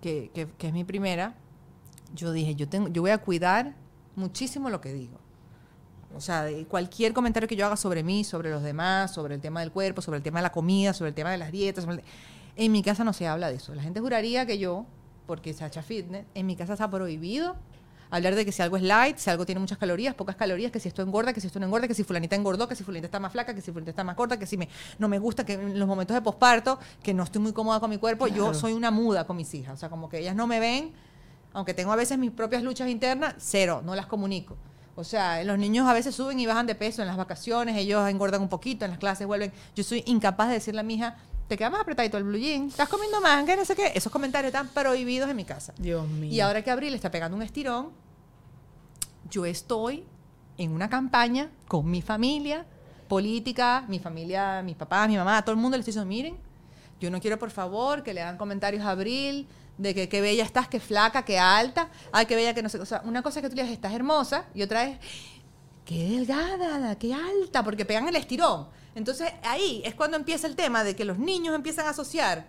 [0.00, 1.34] que, que- es mi primera,
[2.14, 3.74] yo dije, yo, tengo, yo voy a cuidar
[4.16, 5.18] muchísimo lo que digo.
[6.16, 9.60] O sea, cualquier comentario que yo haga sobre mí, sobre los demás, sobre el tema
[9.60, 11.84] del cuerpo, sobre el tema de la comida, sobre el tema de las dietas.
[11.84, 12.04] sobre el-
[12.56, 13.74] En mi casa no se habla de eso.
[13.74, 14.86] La gente juraría que yo,
[15.26, 17.54] porque Sacha Fitness, en mi casa está prohibido
[18.10, 20.80] hablar de que si algo es light, si algo tiene muchas calorías, pocas calorías, que
[20.80, 23.06] si esto engorda, que si esto no engorda, que si fulanita engordó, que si fulanita
[23.06, 25.44] está más flaca, que si fulanita está más corta, que si me, no me gusta,
[25.44, 28.52] que en los momentos de posparto, que no estoy muy cómoda con mi cuerpo, yo
[28.54, 29.74] soy una muda con mis hijas.
[29.74, 30.92] O sea, como que ellas no me ven,
[31.52, 34.56] aunque tengo a veces mis propias luchas internas, cero, no las comunico.
[34.96, 38.06] O sea, los niños a veces suben y bajan de peso en las vacaciones, ellos
[38.08, 39.52] engordan un poquito, en las clases vuelven.
[39.74, 41.16] Yo soy incapaz de decirle a mi hija,
[41.50, 43.90] te queda más apretadito el blue jean, estás comiendo más, que no sé qué.
[43.92, 45.74] Esos comentarios están prohibidos en mi casa.
[45.76, 46.32] Dios mío.
[46.32, 47.90] Y ahora que Abril está pegando un estirón,
[49.28, 50.04] yo estoy
[50.58, 52.66] en una campaña con mi familia
[53.08, 56.36] política, mi familia, mis papás, mi mamá, todo el mundo le estoy diciendo, miren,
[57.00, 60.44] yo no quiero por favor que le hagan comentarios a Abril de que qué bella
[60.44, 63.40] estás, qué flaca, qué alta, ay, qué bella, que no sé, o sea, una cosa
[63.40, 64.98] es que tú le digas, estás hermosa, y otra es,
[65.84, 68.68] qué delgada, qué alta, porque pegan el estirón.
[69.00, 72.46] Entonces ahí es cuando empieza el tema de que los niños empiezan a asociar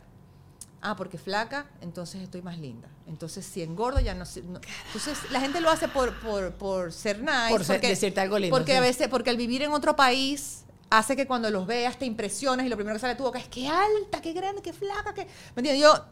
[0.84, 2.88] Ah, porque flaca, entonces estoy más linda.
[3.06, 4.42] Entonces, si engordo, ya no sé.
[4.42, 7.50] no- Entonces, la gente lo hace por, por, por ser nice.
[7.52, 8.78] Por ser- decirte algo lindo, Porque sí.
[8.80, 12.66] a veces, porque al vivir en otro país hace que cuando los veas te impresiones
[12.66, 15.14] y lo primero que sale de tu boca es qué alta, qué grande, qué flaca,
[15.14, 15.26] qué.
[15.56, 15.82] ¿Me entiendes?
[15.84, 16.04] Yo,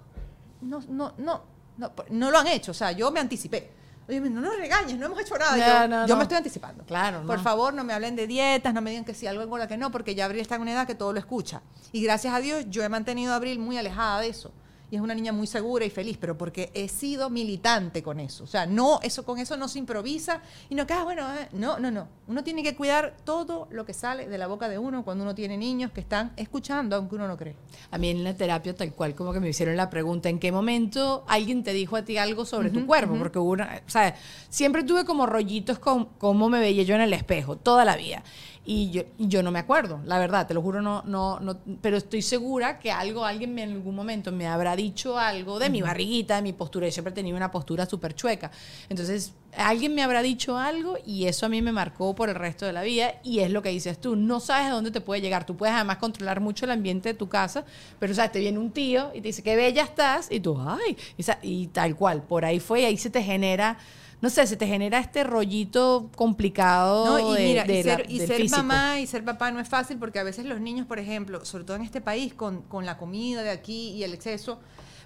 [0.61, 1.43] no, no, no,
[1.77, 2.69] no, no lo han hecho.
[2.69, 3.71] O sea, yo me anticipé.
[4.09, 5.55] Oye, no nos regañes, no hemos hecho nada.
[5.55, 6.17] No, yo no, yo no.
[6.17, 6.83] me estoy anticipando.
[6.85, 9.67] Claro, Por favor, no me hablen de dietas, no me digan que si algo engorda
[9.67, 11.61] que no, porque ya Abril está en una edad que todo lo escucha.
[11.91, 14.51] Y gracias a Dios, yo he mantenido a Abril muy alejada de eso.
[14.91, 18.43] Y es una niña muy segura y feliz, pero porque he sido militante con eso.
[18.43, 21.79] O sea, no, eso con eso no se improvisa y no queda, bueno, eh, no,
[21.79, 22.07] no, no.
[22.27, 25.35] Uno tiene que cuidar todo lo que sale de la boca de uno cuando uno
[25.35, 27.55] tiene niños que están escuchando, aunque uno no cree.
[27.91, 30.51] A mí en la terapia tal cual como que me hicieron la pregunta, ¿en qué
[30.51, 33.15] momento alguien te dijo a ti algo sobre tu cuerpo?
[33.17, 34.15] Porque hubo una, o sea,
[34.49, 38.23] siempre tuve como rollitos con cómo me veía yo en el espejo, toda la vida.
[38.71, 41.57] Y yo, y yo no me acuerdo, la verdad, te lo juro, no, no, no,
[41.81, 45.81] pero estoy segura que algo, alguien en algún momento me habrá dicho algo de mi
[45.81, 46.85] barriguita, de mi postura.
[46.85, 48.51] Yo siempre he tenido una postura súper chueca.
[48.87, 52.67] Entonces, alguien me habrá dicho algo y eso a mí me marcó por el resto
[52.67, 53.15] de la vida.
[53.23, 55.47] Y es lo que dices tú, no sabes a dónde te puede llegar.
[55.47, 57.65] Tú puedes además controlar mucho el ambiente de tu casa,
[57.97, 60.95] pero sabes, te viene un tío y te dice, qué bella estás, y tú, ay,
[61.17, 63.79] y, y tal cual, por ahí fue y ahí se te genera.
[64.21, 67.95] No sé, se te genera este rollito complicado No, y de- mira, de y la-
[67.97, 70.85] ser, y ser mamá y ser papá no es fácil porque a veces los niños,
[70.85, 74.13] por ejemplo, sobre todo en este país, con, con la comida de aquí y el
[74.13, 74.59] exceso,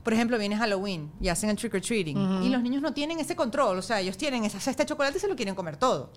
[0.04, 3.20] por ejemplo, viene Halloween y hacen el trick or treating y los niños no tienen
[3.20, 5.78] ese control, o sea, ellos tienen esa cesta de chocolate y se lo quieren comer
[5.78, 6.10] todo.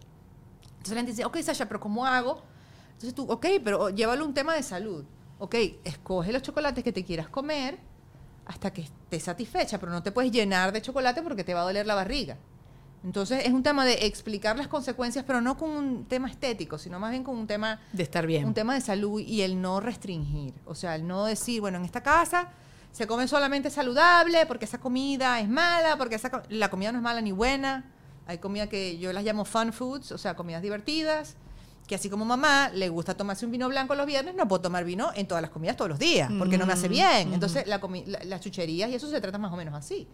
[0.70, 2.42] Entonces la gente dice, ok, Sasha, pero ¿cómo hago?
[2.92, 5.04] Entonces tú, ok, pero llévalo un tema de salud.
[5.38, 7.78] Ok, escoge los chocolates que te quieras comer
[8.46, 11.64] hasta que estés satisfecha, pero no te puedes llenar de chocolate porque te va a
[11.64, 12.38] doler la barriga.
[13.04, 16.98] Entonces es un tema de explicar las consecuencias, pero no con un tema estético, sino
[16.98, 18.44] más bien con un tema De estar bien.
[18.44, 20.54] un tema de salud y el no restringir.
[20.64, 22.48] O sea, el no decir, bueno, en esta casa
[22.92, 27.04] se come solamente saludable porque esa comida es mala, porque esa la comida no es
[27.04, 27.84] mala ni buena.
[28.26, 31.36] Hay comida que yo las llamo fun foods, o sea, comidas divertidas.
[31.86, 34.84] Que así como mamá le gusta tomarse un vino blanco los viernes, no puedo tomar
[34.84, 37.32] vino en todas las comidas todos los días, porque no me hace bien.
[37.32, 40.08] Entonces, la la- las chucherías y eso se trata más o menos así.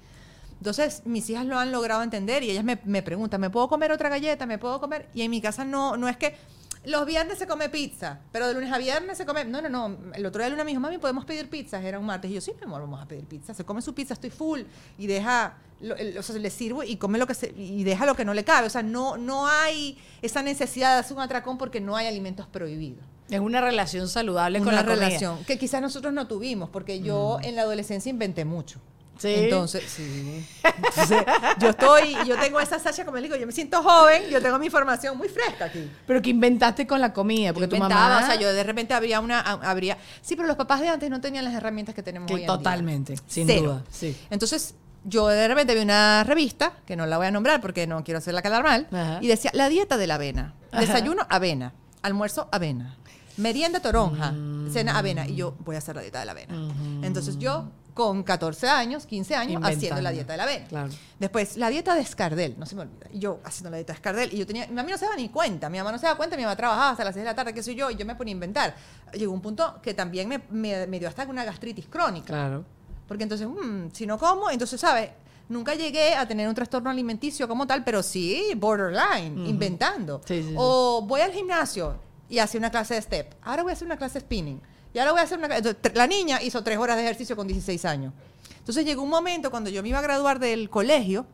[0.62, 3.90] Entonces, mis hijas lo han logrado entender y ellas me, me preguntan, ¿me puedo comer
[3.90, 4.46] otra galleta?
[4.46, 5.08] ¿Me puedo comer?
[5.12, 6.36] Y en mi casa no, no es que
[6.84, 9.44] los viernes se come pizza, pero de lunes a viernes se come...
[9.44, 9.98] No, no, no.
[10.14, 11.84] El otro día Luna me dijo, mami, ¿podemos pedir pizzas?
[11.84, 12.30] Era un martes.
[12.30, 13.54] Y yo, sí, mi amor, vamos a pedir pizza.
[13.54, 14.60] Se come su pizza, estoy full.
[14.98, 15.58] Y deja...
[15.80, 17.52] lo- el- o sea, le sirvo y come lo que se...
[17.56, 18.68] Y deja lo que no le cabe.
[18.68, 22.46] O sea, no, no hay esa necesidad de hacer un atracón porque no hay alimentos
[22.46, 25.06] prohibidos Es una relación saludable con una la comida.
[25.06, 28.80] relación que quizás nosotros no tuvimos, porque yo en la adolescencia inventé mucho.
[29.22, 29.34] Sí.
[29.34, 30.44] Entonces, sí.
[30.64, 31.24] Entonces,
[31.60, 34.58] yo estoy, yo tengo esa Sasha, como le digo, yo me siento joven, yo tengo
[34.58, 35.88] mi formación muy fresca aquí.
[36.06, 38.18] Pero que inventaste con la comida, porque Yo tu mamá...
[38.22, 41.20] o sea, yo de repente habría una, habría, sí, pero los papás de antes no
[41.20, 42.56] tenían las herramientas que tenemos Que hoy en día.
[42.56, 43.62] totalmente, sin Cero.
[43.62, 44.16] duda, sí.
[44.30, 48.02] Entonces, yo de repente vi una revista, que no la voy a nombrar porque no
[48.02, 49.18] quiero hacerla quedar mal, Ajá.
[49.20, 50.54] y decía, la dieta de la avena.
[50.72, 50.80] Ajá.
[50.80, 51.74] Desayuno, avena.
[52.02, 52.96] Almuerzo, avena.
[53.36, 54.32] Merienda, toronja.
[54.32, 54.70] Mm.
[54.72, 55.26] Cena, avena.
[55.26, 56.54] Y yo voy a hacer la dieta de la avena.
[57.02, 57.64] Entonces yo,
[57.94, 59.76] con 14 años, 15 años, Inventando.
[59.76, 60.66] haciendo la dieta de la avena.
[60.66, 60.90] Claro.
[61.18, 63.06] Después, la dieta de escardel, no se me olvida.
[63.12, 64.32] Yo haciendo la dieta de escardel.
[64.32, 65.68] Y yo tenía, mi mamá no se daba ni cuenta.
[65.68, 66.36] Mi mamá no se daba cuenta.
[66.36, 67.90] Mi mamá trabajaba hasta las 6 de la tarde, qué sé yo.
[67.90, 68.74] Y yo me ponía a inventar.
[69.12, 72.28] Llegó un punto que también me, me- me dio hasta una gastritis crónica.
[72.28, 72.64] Claro.
[73.06, 75.10] Porque entonces, mm, si no como, entonces, ¿sabes?
[75.50, 80.22] Nunca llegué a tener un trastorno alimenticio como tal, pero sí, borderline, inventando.
[80.24, 80.54] Sí, sí, sí.
[80.56, 81.96] O voy al gimnasio
[82.28, 83.34] y hacía una clase de step.
[83.42, 84.60] Ahora voy a hacer una clase de spinning.
[84.94, 85.48] Y ahora voy a hacer una.
[85.94, 88.12] La niña hizo tres horas de ejercicio con 16 años.
[88.58, 91.26] Entonces llegó un momento cuando yo me iba a graduar del colegio,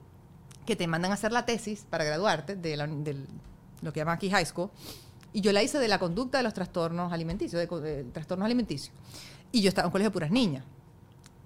[0.65, 4.31] que te mandan a hacer la tesis para graduarte de la- lo que llaman aquí
[4.31, 4.71] high school,
[5.33, 8.95] y yo la hice de la conducta de los trastornos alimenticios, de, trastornos alimenticios.
[9.53, 10.65] Y yo estaba en un colegio de puras niñas.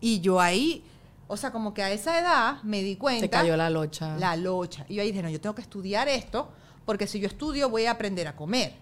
[0.00, 0.84] Y yo ahí,
[1.28, 3.20] o sea, como que a esa edad me di cuenta.
[3.20, 4.16] Se cayó la locha.
[4.18, 4.84] La locha.
[4.88, 6.50] Y yo ahí dije, no, yo tengo que estudiar esto,
[6.84, 8.74] porque si yo estudio voy a aprender a comer.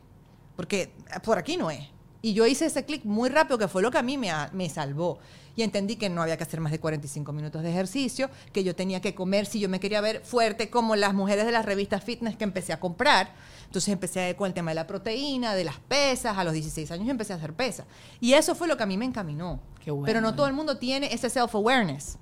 [0.57, 1.87] Porque por aquí no es.
[2.23, 4.69] Y yo hice ese clic muy rápido, que fue lo que a mí me, me
[4.69, 5.19] salvó.
[5.57, 8.75] Y entendí que no había que hacer más de 45 minutos de ejercicio, que yo
[8.77, 12.05] tenía que comer si yo me quería ver fuerte, como las mujeres de las revistas
[12.05, 13.33] fitness que empecé a comprar.
[13.67, 16.37] Entonces empecé con el tema de la proteína, de las pesas.
[16.39, 17.87] A los 16 años empecé a hacer pesas.
[18.21, 19.61] Y eso fue lo que a mí me encaminó.
[19.85, 20.07] Qué bueno.
[20.07, 22.17] Pero no todo el mundo tiene ese self-awareness.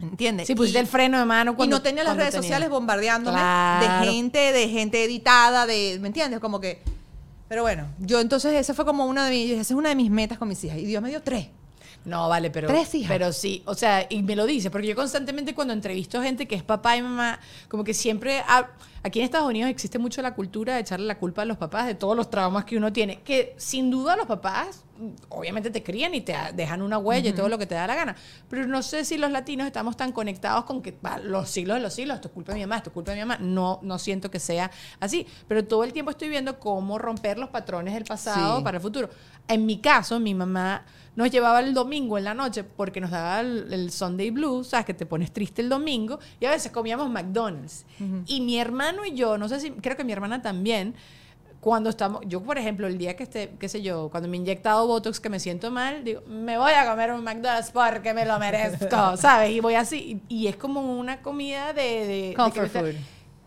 [0.00, 0.46] ¿Entiendes?
[0.46, 2.42] Sí, pusiste Y- el freno de mano cuando y no tenía las redes tenía.
[2.42, 4.06] sociales bombardeándome Claro.
[4.06, 6.38] de gente, de gente editada, de, ¿me entiendes?
[6.38, 6.80] Como que,
[7.48, 10.10] pero bueno, yo entonces esa fue como una de mis, esa es una de mis
[10.10, 11.48] metas con mis hijas y Dios me dio tres.
[12.08, 12.68] No, vale, pero.
[12.68, 13.10] Tres hijas.
[13.10, 16.54] Pero sí, o sea, y me lo dice, porque yo constantemente cuando entrevisto gente que
[16.54, 17.38] es papá y mamá,
[17.68, 18.42] como que siempre.
[19.02, 21.86] aquí en Estados Unidos existe mucho la cultura de echarle la culpa a los papás
[21.86, 23.20] de todos los traumas que uno tiene.
[23.22, 24.84] Que sin duda los papás,
[25.28, 27.94] obviamente te crían y te dejan una huella y todo lo que te da la
[27.94, 28.16] gana.
[28.48, 31.82] Pero no sé si los latinos estamos tan conectados con que va, los siglos de
[31.82, 33.38] los siglos, esto es culpa de mi mamá, esto es culpa de mi mamá.
[33.40, 35.26] No, no siento que sea así.
[35.46, 38.64] Pero todo el tiempo estoy viendo cómo romper los patrones del pasado Sí.
[38.64, 39.08] para el futuro.
[39.46, 40.84] En mi caso, mi mamá
[41.18, 44.86] nos llevaba el domingo en la noche porque nos daba el, el Sunday Blues, sabes
[44.86, 47.84] que te pones triste el domingo y a veces comíamos McDonald's.
[48.26, 50.94] Y mi hermano y yo, no sé si, creo que mi hermana también,
[51.58, 54.40] cuando estamos, yo por ejemplo, el día que esté, qué sé yo, cuando me he
[54.40, 58.24] inyectado Botox que me siento mal, digo, me voy a comer un McDonald's porque me
[58.24, 59.50] lo merezco, ¿sabes?
[59.50, 62.32] Y voy así, y, y es como una comida de...
[62.36, 62.94] Comfort food.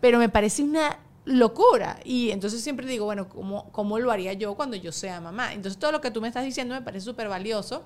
[0.02, 2.00] pero me parece una locura.
[2.04, 5.54] Y entonces siempre digo, bueno, ¿cómo, ¿cómo lo haría yo cuando yo sea mamá?
[5.54, 7.84] Entonces todo lo que tú me estás diciendo me parece súper valioso.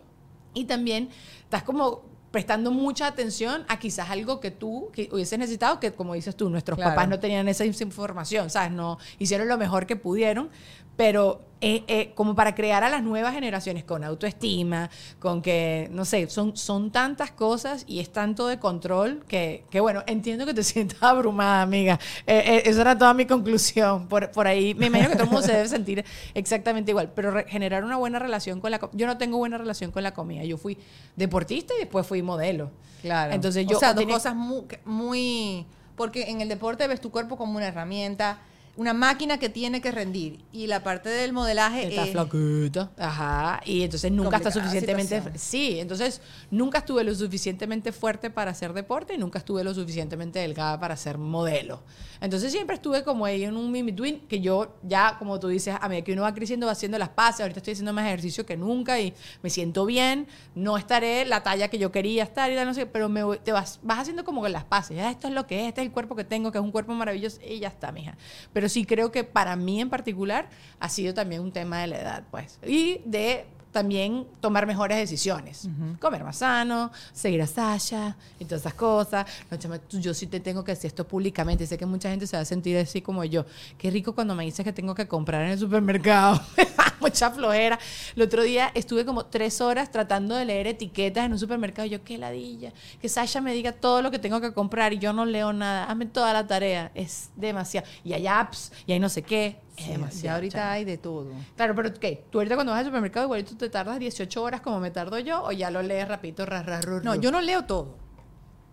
[0.54, 1.10] Y también
[1.44, 6.14] estás como prestando mucha atención a quizás algo que tú que hubieses necesitado, que como
[6.16, 6.92] dices tú, nuestros Claro.
[6.92, 8.72] papás no tenían esa información, ¿sabes?
[8.72, 10.50] No hicieron lo mejor que pudieron,
[10.96, 14.89] pero eh, eh, como para crear a las nuevas generaciones con autoestima,
[15.20, 19.80] con que, no sé, son, son tantas cosas y es tanto de control que, que
[19.80, 22.00] bueno, entiendo que te sientas abrumada, amiga.
[22.28, 24.08] Eh, eh, esa era toda mi conclusión.
[24.08, 27.32] Por, por ahí me imagino que todo el mundo se debe sentir exactamente igual, pero
[27.32, 28.98] re- generar una buena relación con la comida.
[29.00, 30.43] Yo no tengo buena relación con la comida.
[30.43, 30.78] Yo fui
[31.16, 32.70] deportista y después fui modelo.
[33.02, 33.34] Claro.
[33.34, 35.66] Entonces yo o sea, dos cosas muy, muy,
[35.96, 38.39] porque en el deporte ves tu cuerpo como una herramienta
[38.78, 40.44] una máquina que tiene que rendir.
[40.52, 42.12] Y la parte del modelaje Está es...
[42.12, 42.92] flaquita.
[42.98, 43.62] Ajá.
[43.66, 45.18] Y entonces nunca está suficientemente.
[45.18, 45.40] situación.
[45.40, 46.22] Sí, entonces
[46.52, 50.98] nunca estuve lo suficientemente fuerte para hacer deporte y nunca estuve lo suficientemente delgada para
[50.98, 51.84] ser modelo.
[52.22, 55.88] Entonces siempre estuve como ahí en un in-between que yo ya, como tú dices, a
[55.88, 57.42] medida que uno va creciendo, va haciendo las paces.
[57.42, 60.28] Ahorita estoy haciendo más ejercicio que nunca y me siento bien.
[60.54, 63.52] No estaré la talla que yo quería estar y tal, no sé, pero me te
[63.52, 64.98] vas, vas haciendo como que las paces.
[64.98, 66.72] Ya esto es lo que es, este es el cuerpo que tengo, que es un
[66.72, 68.18] cuerpo maravilloso y ya está, mija.
[68.54, 70.49] Pero sí creo que para mí en particular
[70.80, 72.59] ha sido también un tema de la edad, pues.
[72.66, 73.45] Y de
[73.76, 75.68] también tomar mejores decisiones.
[75.99, 79.26] Comer más sano, seguir a Sasha y todas esas cosas.
[79.51, 81.68] No, chama, yo sí te tengo que decir esto públicamente.
[81.68, 83.45] Sé que mucha gente se va a sentir así como yo.
[83.78, 86.41] Qué rico cuando me dices que tengo que comprar en el supermercado.
[87.06, 87.78] Mucha flojera.
[88.16, 91.88] El otro día estuve como tres horas tratando de leer etiquetas en un supermercado.
[91.88, 92.74] Yo, qué ladilla.
[92.99, 95.86] Que Sasha me diga todo lo que tengo que comprar y yo no leo nada.
[95.86, 96.91] Hazme toda la tarea.
[96.95, 97.88] Es demasiado.
[98.03, 99.60] Y hay apps y hay no sé qué.
[99.78, 100.24] Es Sí, demasiado.
[100.26, 101.28] ya ahorita hay de todo.
[101.56, 102.24] Claro, pero ¿qué?
[102.32, 105.43] ¿Tú ahorita cuando vas al supermercado igualito te tardas 18 horas como me tardo yo
[105.43, 107.97] o ya lo lees rapidito, ras, ras, ru, No, yo no leo todo.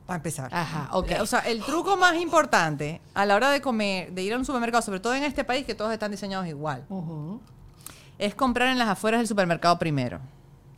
[0.07, 0.49] Para empezar.
[0.55, 1.13] Ajá, ok.
[1.21, 4.45] O sea, el truco más importante a la hora de comer, de ir a un
[4.45, 7.41] supermercado, sobre todo en este país que todos están diseñados igual, Ujú.
[8.19, 10.21] Es comprar en las afueras del supermercado primero.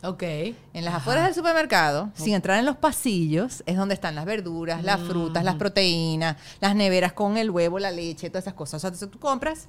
[0.03, 0.22] Ok.
[0.22, 4.82] En las afueras del supermercado, sin entrar en los pasillos, es donde están las verduras,
[4.85, 8.74] las frutas, las proteínas, las neveras con el huevo, la leche, todas esas cosas.
[8.74, 9.66] O sea, entonces tú compras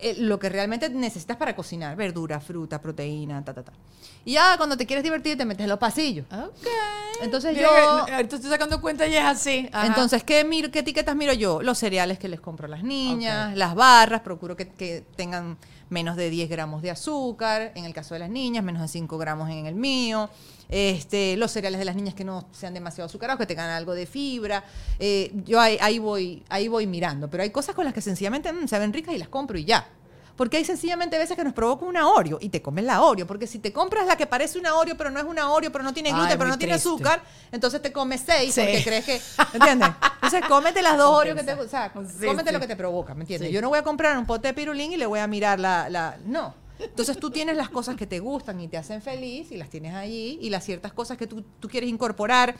[0.00, 3.72] eh, lo que realmente necesitas para cocinar, verdura, fruta, proteína, ta, ta, ta.
[4.24, 6.26] Y ya cuando te quieres divertir te metes en los pasillos.
[6.32, 6.66] Ok.
[7.22, 9.68] Entonces Mira yo- que ahorita estoy sacando cuenta y es así.
[9.72, 9.86] Ajá.
[9.86, 11.62] Entonces, ¿qué, miro, ¿qué etiquetas miro yo?
[11.62, 15.56] Los cereales que les compro a las niñas, las barras, procuro que, que tengan
[15.90, 19.18] menos de 10 gramos de azúcar, en el caso de las niñas, menos de 5
[19.18, 20.30] gramos en el mío.
[20.68, 24.06] Este, los cereales de las niñas que no sean demasiado azucarados, que tengan algo de
[24.06, 24.64] fibra.
[24.98, 28.52] Eh, yo ahí, ahí voy, ahí voy mirando, pero hay cosas con las que sencillamente
[28.52, 29.88] mm, se ven ricas y las compro y ya.
[30.38, 33.26] Porque hay sencillamente veces que nos provoca una Oreo y te comes la Oreo.
[33.26, 35.82] Porque si te compras la que parece una Oreo, pero no es una Oreo, pero
[35.82, 37.20] no tiene Ay, gluten, pero no tiene azúcar,
[37.50, 38.60] entonces te comes seis Sí.
[38.60, 39.20] porque crees que.
[39.52, 39.88] ¿Entiendes?
[40.14, 41.54] Entonces cómete las dos Oreo que te.
[41.54, 42.54] O sea, Sí, cómete sí.
[42.54, 43.50] lo que te provoca, ¿me entiendes?
[43.50, 45.90] Yo no voy a comprar un pote de pirulín y le voy a mirar la.
[45.90, 46.54] la no.
[46.78, 49.92] Entonces tú tienes las cosas que te gustan y te hacen feliz y las tienes
[49.96, 52.54] allí y las ciertas cosas que tú, tú quieres incorporar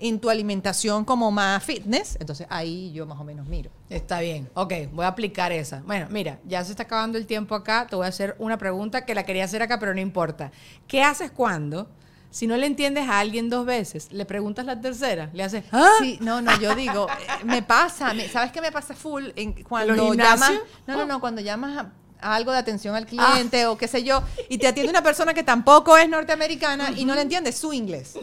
[0.00, 3.70] en tu alimentación como más fitness, entonces ahí yo más o menos miro.
[3.88, 4.48] Está bien.
[4.54, 5.82] Ok, voy a aplicar esa.
[5.86, 7.86] Bueno, mira, ya se está acabando el tiempo acá.
[7.88, 10.50] Te voy a hacer una pregunta que la quería hacer acá, pero no importa.
[10.86, 11.88] ¿Qué haces cuando,
[12.30, 15.30] si no le entiendes a alguien dos veces, le preguntas la tercera?
[15.32, 15.88] Le haces, ¿ah?
[16.00, 19.28] Sí, no, no, yo digo, eh, me pasa, me- ¿sabes qué me pasa full?
[19.36, 20.52] En, cuando ¿Los llamas,
[20.86, 24.02] no, no, no, cuando llamas a, a algo de atención al cliente o qué sé
[24.04, 27.72] yo, y te atiende una persona que tampoco es norteamericana y no le entiende su
[27.72, 28.16] inglés.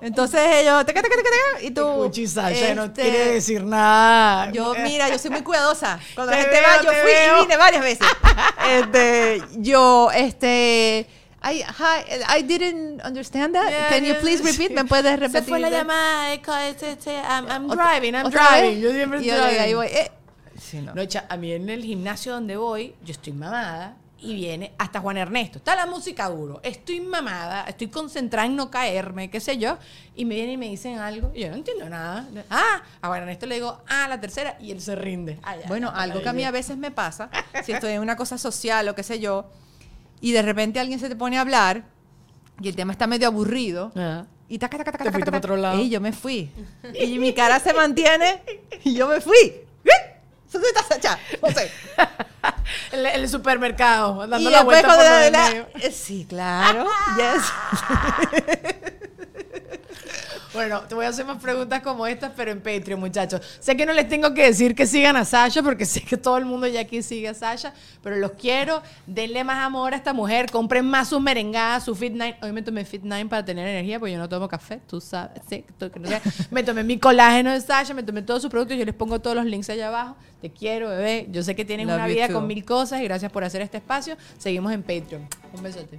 [0.00, 4.50] Entonces ellos, teca, teca, teca, y tú, Escuchi, Sasha, no este, quiere decir nada.
[4.50, 5.98] Yo, mira, yo soy muy cuidadosa.
[6.14, 7.38] Cuando la Te gente veo, va, yo fui veo.
[7.38, 8.06] y vine varias veces.
[8.68, 11.06] Este, yo, este,
[11.44, 13.68] I, hi, I didn't understand that.
[13.70, 14.50] Yeah, Can you please sí.
[14.50, 14.72] repeat?
[14.72, 15.42] ¿Me puedes repetir?
[15.44, 15.78] Se fue la that?
[15.78, 16.32] llamada.
[16.32, 18.74] este, este, I'm, I'm driving, I'm ¿otra driving.
[18.74, 18.82] vez?
[18.82, 20.10] Yo siempre Y yo llegué, ahí voy, eh.
[20.58, 20.94] Sí, no.
[20.94, 25.16] No, a mí en el gimnasio donde voy, yo estoy mamada y viene hasta Juan
[25.16, 25.58] Ernesto.
[25.58, 26.60] Está la música duro.
[26.62, 29.78] Estoy mamada, estoy concentrada en no caerme, qué sé yo.
[30.14, 32.26] Y me vienen y me dicen algo y yo no entiendo nada.
[32.48, 35.38] Ah, a Juan Ernesto le digo, ah, la tercera y él se rinde.
[35.42, 37.30] Ah, ya, Bueno, algo que a mí a veces me pasa,
[37.64, 39.50] si estoy en una cosa social o qué sé yo,
[40.20, 41.84] y de repente alguien se te pone a hablar
[42.60, 44.24] y el tema está medio aburrido, Ah.
[44.48, 45.80] y taca, taca, taca, taca, fuiste taca, para otro lado.
[45.80, 46.48] Y yo me fui.
[46.94, 48.40] Y mi cara se mantiene
[48.84, 49.52] y yo me fui.
[50.52, 50.58] ¿Eh?
[50.58, 51.18] ¿Dónde estás, Sacha?
[51.42, 51.70] No sé.
[52.92, 55.50] El, el supermercado, dando y la vuelta por la- la-
[55.80, 56.86] eh, Sí, claro.
[57.16, 57.42] Yes.
[60.52, 63.40] Bueno, te voy a hacer más preguntas como estas, pero en Patreon, muchachos.
[63.58, 66.36] Sé que no les tengo que decir que sigan a Sasha, porque sé que todo
[66.36, 67.72] el mundo ya aquí sigue a Sasha,
[68.02, 68.82] pero los quiero.
[69.06, 70.50] Denle más amor a esta mujer.
[70.50, 72.36] Compren más sus merengadas, su Fit 9.
[72.42, 75.40] Hoy me tomé Fit 9 para tener energía, porque yo no tomo café, tú sabes.
[75.48, 76.20] Sí, tú que no sé.
[76.50, 78.76] Me tomé mi colágeno de Sasha, me tomé todos sus productos.
[78.76, 80.16] Yo les pongo todos los links allá abajo.
[80.42, 81.28] Te quiero, bebé.
[81.30, 82.34] Yo sé que tienen Love una vida too.
[82.34, 84.16] con mil cosas y gracias por hacer este espacio.
[84.38, 85.28] Seguimos en Patreon.
[85.54, 85.98] Un besote.